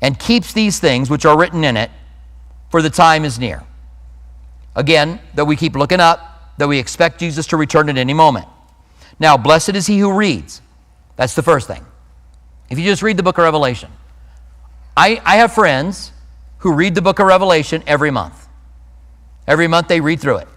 [0.00, 1.90] and keeps these things which are written in it,
[2.70, 3.62] for the time is near.
[4.74, 8.46] Again, that we keep looking up, that we expect Jesus to return at any moment.
[9.18, 10.62] Now, blessed is he who reads.
[11.16, 11.84] That's the first thing.
[12.70, 13.90] If you just read the book of Revelation,
[14.96, 16.12] I, I have friends
[16.58, 18.48] who read the book of Revelation every month.
[19.46, 20.48] Every month they read through it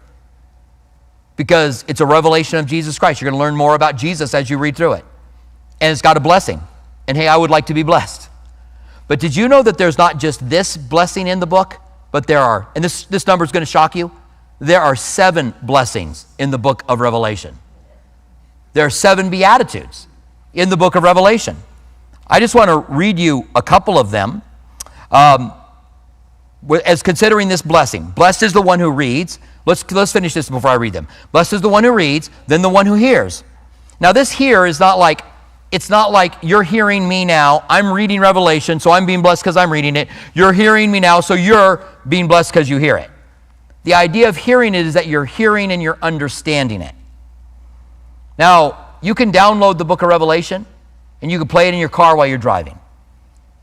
[1.36, 3.21] because it's a revelation of Jesus Christ.
[3.21, 5.05] You're going to learn more about Jesus as you read through it.
[5.82, 6.61] And it's got a blessing.
[7.08, 8.30] And hey, I would like to be blessed.
[9.08, 11.78] But did you know that there's not just this blessing in the book?
[12.12, 14.12] But there are, and this, this number is going to shock you,
[14.60, 17.58] there are seven blessings in the book of Revelation.
[18.74, 20.08] There are seven Beatitudes
[20.53, 21.58] in the book of Revelation.
[22.28, 24.41] I just want to read you a couple of them
[25.12, 25.53] um,
[26.86, 28.08] as considering this blessing.
[28.12, 29.39] Blessed is the one who reads.
[29.66, 31.08] Let's, let's finish this before I read them.
[31.32, 33.43] Blessed is the one who reads, then the one who hears.
[33.99, 35.22] Now, this here is not like
[35.72, 37.66] it's not like you're hearing me now.
[37.70, 40.07] I'm reading Revelation, so I'm being blessed because I'm reading it.
[40.34, 43.09] You're hearing me now, so you're being blessed because you hear it.
[43.84, 46.95] The idea of hearing it is that you're hearing and you're understanding it.
[48.38, 50.66] Now, you can download the book of Revelation
[51.22, 52.80] and you can play it in your car while you're driving.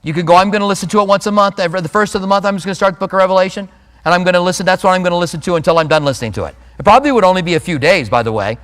[0.03, 1.59] You can go, I'm going to listen to it once a month.
[1.59, 3.69] Every, the first of the month, I'm just going to start the book of Revelation
[4.05, 4.67] and I'm going to listen.
[4.67, 6.55] That's what I'm going to listen to until I'm done listening to it.
[6.79, 8.59] It probably would only be a few days, by the way,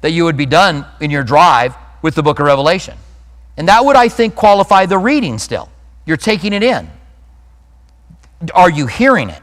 [0.00, 1.74] that you would be done in your drive
[2.04, 2.94] with the book of Revelation.
[3.56, 5.70] And that would, I think, qualify the reading still.
[6.04, 6.90] You're taking it in.
[8.54, 9.40] Are you hearing it?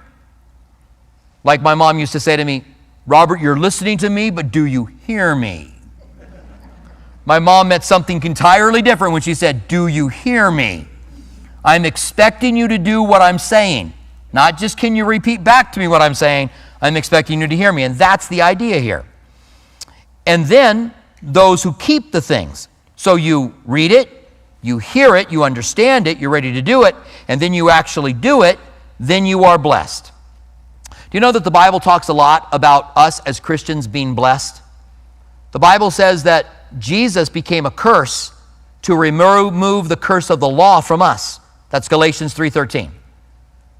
[1.44, 2.64] Like my mom used to say to me,
[3.08, 5.74] Robert, you're listening to me, but do you hear me?
[7.26, 10.88] My mom meant something entirely different when she said, Do you hear me?
[11.66, 13.92] I'm expecting you to do what I'm saying.
[14.34, 17.56] Not just can you repeat back to me what I'm saying, I'm expecting you to
[17.56, 17.82] hear me.
[17.82, 19.04] And that's the idea here.
[20.28, 22.68] And then those who keep the things.
[22.96, 24.30] So you read it,
[24.62, 26.96] you hear it, you understand it, you're ready to do it,
[27.28, 28.60] and then you actually do it,
[29.00, 30.12] then you are blessed.
[30.90, 34.62] Do you know that the Bible talks a lot about us as Christians being blessed?
[35.52, 38.34] The Bible says that Jesus became a curse
[38.84, 41.40] to remove the curse of the law from us.
[41.70, 42.92] That's Galatians 3:13.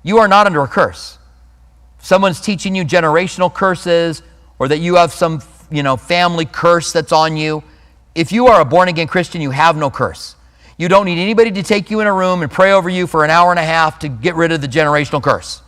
[0.04, 1.18] You are not under a curse.
[2.00, 4.24] If someone's teaching you generational curses
[4.60, 7.64] or that you have some you know, family curse that's on you.
[8.14, 10.36] If you are a born again Christian, you have no curse.
[10.78, 13.24] You don't need anybody to take you in a room and pray over you for
[13.24, 15.62] an hour and a half to get rid of the generational curse.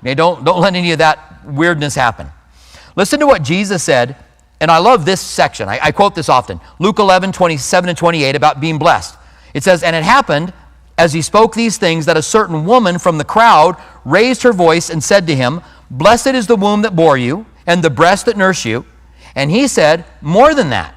[0.00, 2.28] Okay, don't, don't let any of that weirdness happen.
[2.96, 4.16] Listen to what Jesus said,
[4.60, 5.68] and I love this section.
[5.68, 9.16] I, I quote this often Luke 11, 27 and 28 about being blessed.
[9.54, 10.52] It says, And it happened
[10.98, 14.90] as he spoke these things that a certain woman from the crowd raised her voice
[14.90, 15.60] and said to him,
[15.90, 18.84] Blessed is the womb that bore you, and the breast that nursed you.
[19.34, 20.94] And he said, More than that,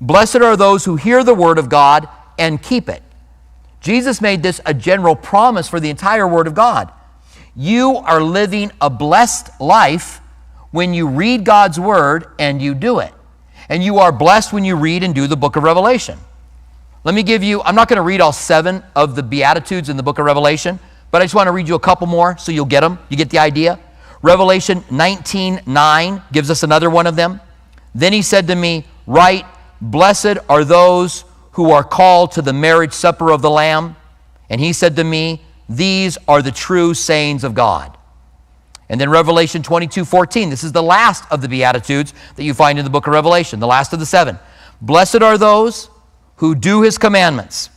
[0.00, 2.08] blessed are those who hear the word of God
[2.38, 3.02] and keep it.
[3.80, 6.90] Jesus made this a general promise for the entire word of God.
[7.54, 10.20] You are living a blessed life
[10.70, 13.12] when you read God's word and you do it.
[13.68, 16.18] And you are blessed when you read and do the book of Revelation.
[17.04, 19.96] Let me give you, I'm not going to read all seven of the Beatitudes in
[19.96, 22.50] the book of Revelation, but I just want to read you a couple more so
[22.50, 22.98] you'll get them.
[23.10, 23.78] You get the idea?
[24.22, 27.40] Revelation 19 9 gives us another one of them.
[27.94, 29.46] Then he said to me, Write,
[29.80, 33.96] blessed are those who are called to the marriage supper of the Lamb.
[34.50, 37.96] And he said to me, These are the true sayings of God.
[38.88, 42.78] And then Revelation 22 14, this is the last of the Beatitudes that you find
[42.78, 44.38] in the book of Revelation, the last of the seven.
[44.80, 45.88] Blessed are those
[46.36, 47.70] who do his commandments,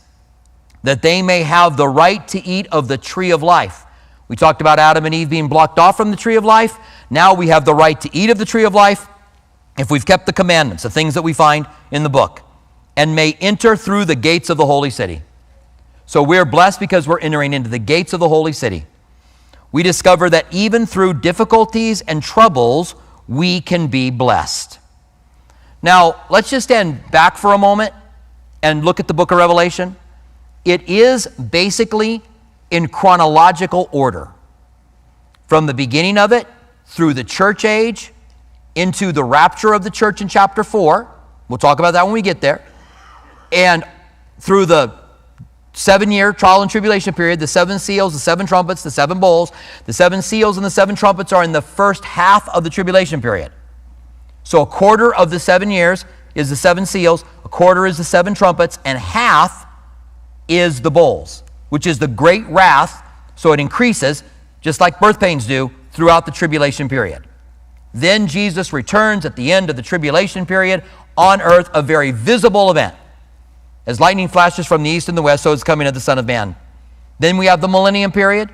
[0.82, 3.84] that they may have the right to eat of the tree of life.
[4.26, 6.76] We talked about Adam and Eve being blocked off from the tree of life.
[7.08, 9.08] Now we have the right to eat of the tree of life
[9.78, 12.42] if we've kept the commandments, the things that we find in the book,
[12.96, 15.22] and may enter through the gates of the holy city.
[16.04, 18.86] So we're blessed because we're entering into the gates of the holy city.
[19.70, 22.94] We discover that even through difficulties and troubles,
[23.28, 24.78] we can be blessed.
[25.82, 27.92] Now, let's just stand back for a moment
[28.62, 29.96] and look at the book of Revelation.
[30.64, 32.22] It is basically
[32.70, 34.30] in chronological order
[35.46, 36.46] from the beginning of it
[36.86, 38.12] through the church age
[38.74, 41.08] into the rapture of the church in chapter 4.
[41.48, 42.64] We'll talk about that when we get there.
[43.52, 43.84] And
[44.38, 44.98] through the
[45.72, 49.52] seven year trial and tribulation period, the seven seals, the seven trumpets, the seven bowls,
[49.86, 53.22] the seven seals and the seven trumpets are in the first half of the tribulation
[53.22, 53.52] period.
[54.42, 56.04] So a quarter of the seven years
[56.34, 59.66] is the seven seals, a quarter is the seven trumpets, and half
[60.48, 63.04] is the bowls, which is the great wrath.
[63.36, 64.24] So it increases,
[64.60, 67.27] just like birth pains do, throughout the tribulation period.
[67.94, 70.84] Then Jesus returns at the end of the tribulation period
[71.16, 72.94] on earth, a very visible event.
[73.86, 76.18] As lightning flashes from the east and the west, so is coming of the Son
[76.18, 76.54] of Man.
[77.18, 78.50] Then we have the millennium period.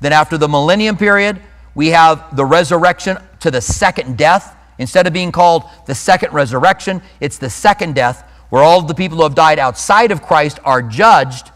[0.00, 1.40] Then, after the millennium period,
[1.74, 4.56] we have the resurrection to the second death.
[4.78, 9.18] Instead of being called the second resurrection, it's the second death, where all the people
[9.18, 11.50] who have died outside of Christ are judged.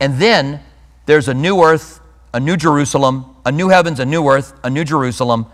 [0.00, 0.60] And then
[1.04, 2.00] there's a new earth,
[2.32, 5.46] a new Jerusalem, a new heavens, a new earth, a new Jerusalem,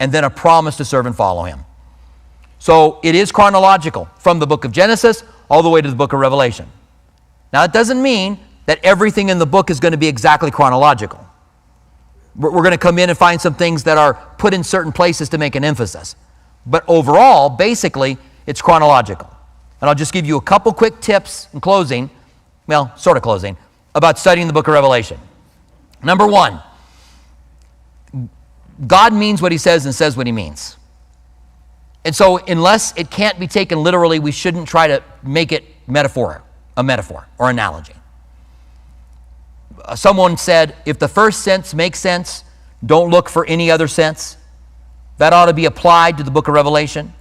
[0.00, 1.64] and then a promise to serve and follow him.
[2.58, 6.12] So it is chronological from the book of Genesis all the way to the book
[6.12, 6.70] of Revelation.
[7.52, 11.24] Now, it doesn't mean that everything in the book is going to be exactly chronological.
[12.34, 15.28] We're going to come in and find some things that are put in certain places
[15.30, 16.16] to make an emphasis.
[16.66, 19.30] But overall, basically, it's chronological.
[19.80, 22.10] And I'll just give you a couple quick tips in closing,
[22.66, 23.56] well, sort of closing,
[23.94, 25.18] about studying the book of Revelation.
[26.02, 26.60] Number one,
[28.84, 30.76] God means what he says and says what he means.
[32.04, 36.42] And so, unless it can't be taken literally, we shouldn't try to make it metaphor,
[36.76, 37.94] a metaphor or analogy.
[39.84, 42.44] Uh, someone said, if the first sense makes sense,
[42.84, 44.36] don't look for any other sense.
[45.18, 47.12] That ought to be applied to the book of Revelation.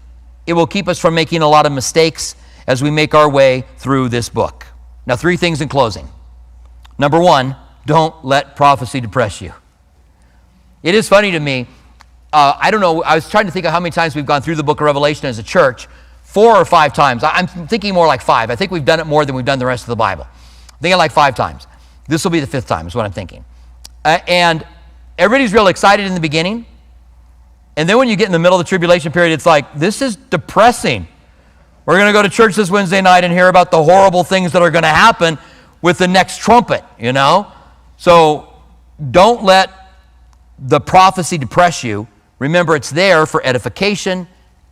[0.45, 2.36] It will keep us from making a lot of mistakes
[2.68, 4.68] as we make our way through this book.
[5.06, 6.10] Now, three things in closing.
[6.97, 9.53] Number one, don't let prophecy depress you.
[10.86, 11.67] It is funny to me
[12.36, 14.41] uh, I don't know, I was trying to think of how many times we've gone
[14.41, 15.88] through the book of Revelation as a church.
[16.23, 17.23] Four or five times.
[17.23, 18.51] I'm thinking more like five.
[18.51, 20.27] I think we've done it more than we've done the rest of the Bible.
[20.27, 21.65] I'm thinking like five times.
[22.09, 23.45] This will be the fifth time, is what I'm thinking.
[24.03, 24.67] Uh, and
[25.17, 26.65] everybody's real excited in the beginning.
[27.77, 30.01] And then when you get in the middle of the tribulation period, it's like, this
[30.01, 31.07] is depressing.
[31.86, 34.51] We're going to go to church this Wednesday night and hear about the horrible things
[34.51, 35.38] that are going to happen
[35.81, 37.49] with the next trumpet, you know?
[37.95, 38.53] So
[39.11, 39.84] don't let
[40.60, 42.08] the prophecy depress you.
[42.39, 44.28] Remember, it's there for edification,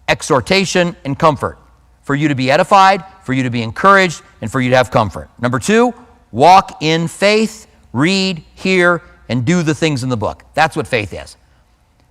[0.08, 1.58] exhortation, and comfort.
[2.02, 4.92] For you to be edified, for you to be encouraged, and for you to have
[4.92, 5.30] comfort.
[5.40, 5.94] Number two,
[6.32, 10.44] walk in faith, read, hear, and do the things in the book.
[10.54, 11.38] That's what faith is.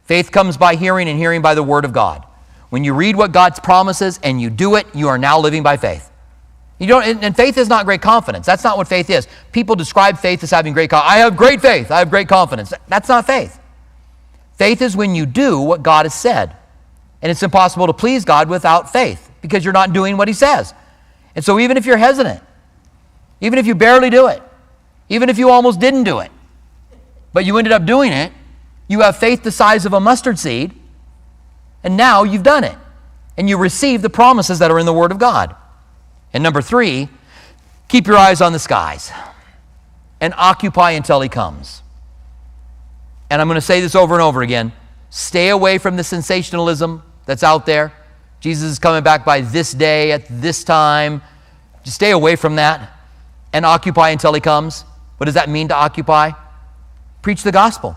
[0.05, 2.25] Faith comes by hearing, and hearing by the Word of God.
[2.71, 5.77] When you read what God's promises and you do it, you are now living by
[5.77, 6.11] faith.
[6.79, 8.45] You don't, and faith is not great confidence.
[8.45, 9.29] That's not what faith is.
[9.53, 11.13] People describe faith as having great confidence.
[11.13, 11.91] I have great faith.
[11.91, 12.73] I have great confidence.
[12.89, 13.61] That's not faith.
[14.63, 16.55] Faith is when you do what God has said.
[17.21, 20.73] And it's impossible to please God without faith because you're not doing what He says.
[21.35, 22.41] And so, even if you're hesitant,
[23.41, 24.41] even if you barely do it,
[25.09, 26.31] even if you almost didn't do it,
[27.33, 28.31] but you ended up doing it,
[28.87, 30.73] you have faith the size of a mustard seed,
[31.83, 32.79] and now you've done it.
[33.37, 35.57] And you receive the promises that are in the Word of God.
[36.33, 37.09] And number three,
[37.89, 39.11] keep your eyes on the skies
[40.21, 41.82] and occupy until He comes
[43.33, 44.73] and I'm going to say this over and over again
[45.09, 47.95] stay away from the sensationalism that's out there.
[48.41, 51.23] Jesus is coming back by this day at this time.
[51.83, 52.95] Just stay away from that
[53.55, 54.83] and occupy until he comes.
[55.17, 56.33] What does that mean to occupy?
[57.23, 57.97] Preach the gospel.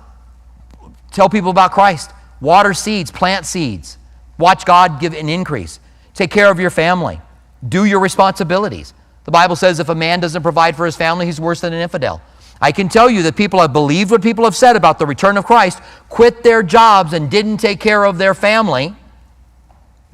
[1.12, 2.12] Tell people about Christ.
[2.40, 3.98] Water seeds, plant seeds.
[4.38, 5.82] Watch God give an increase.
[6.14, 7.20] Take care of your family.
[7.68, 8.94] Do your responsibilities.
[9.26, 11.82] The Bible says if a man doesn't provide for his family, he's worse than an
[11.82, 12.22] infidel.
[12.66, 15.38] I can tell you that people have believed what people have said about the return
[15.38, 18.96] of Christ, quit their jobs, and didn't take care of their family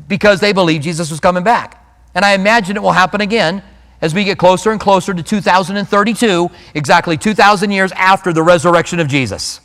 [0.05, 1.81] because they believed Jesus was coming back.
[2.13, 3.63] And I imagine it will happen again
[4.01, 9.07] as we get closer and closer to 2032, exactly 2,000 years after the resurrection of
[9.07, 9.61] Jesus.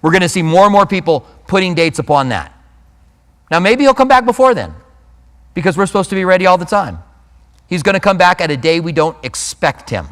[0.00, 2.58] We're going to see more and more people putting dates upon that.
[3.50, 4.72] Now, maybe he'll come back before then
[5.52, 7.00] because we're supposed to be ready all the time.
[7.66, 10.06] He's going to come back at a day we don't expect him.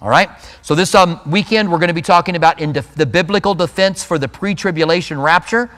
[0.00, 0.30] All right?
[0.62, 4.02] So, this um, weekend, we're going to be talking about in def- the biblical defense
[4.02, 5.70] for the pre tribulation rapture.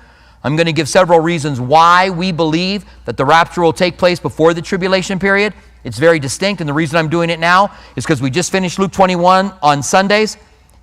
[0.44, 4.18] I'm going to give several reasons why we believe that the rapture will take place
[4.18, 5.54] before the tribulation period.
[5.84, 8.78] It's very distinct, and the reason I'm doing it now is because we just finished
[8.78, 10.36] Luke 21 on Sundays,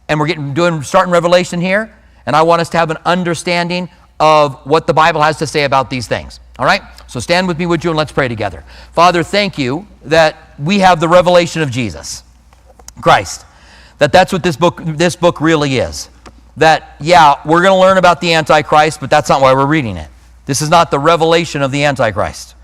[0.08, 1.94] and we're getting doing starting Revelation here,
[2.26, 5.64] and I want us to have an understanding of what the Bible has to say
[5.64, 6.40] about these things.
[6.58, 6.82] All right?
[7.08, 8.64] So stand with me, would you, and let's pray together.
[8.92, 12.24] Father, thank you that we have the revelation of Jesus,
[13.02, 13.46] Christ.
[13.98, 16.10] That that's what this book this book really is.
[16.58, 19.98] That yeah, we're going to learn about the Antichrist, but that's not why we're reading
[19.98, 20.10] it.
[20.46, 22.56] This is not the revelation of the Antichrist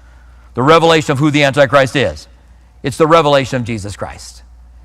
[0.56, 2.28] the revelation of who the Antichrist is.
[2.82, 4.42] It's the revelation of Jesus Christ.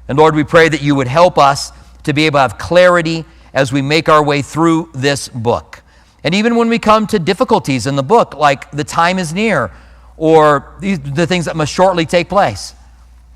[0.09, 1.73] And Lord, we pray that you would help us
[2.03, 3.25] to be able to have clarity
[3.55, 5.83] as we make our way through this book.
[6.23, 9.71] And even when we come to difficulties in the book, like the time is near,
[10.17, 12.75] or the things that must shortly take place,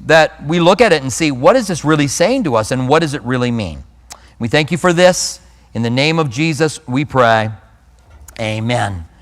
[0.01, 2.89] that we look at it and see what is this really saying to us and
[2.89, 3.85] what does it really mean?
[4.39, 5.41] We thank you for this.
[5.73, 7.51] In the name of Jesus, we pray.
[8.41, 9.07] Amen.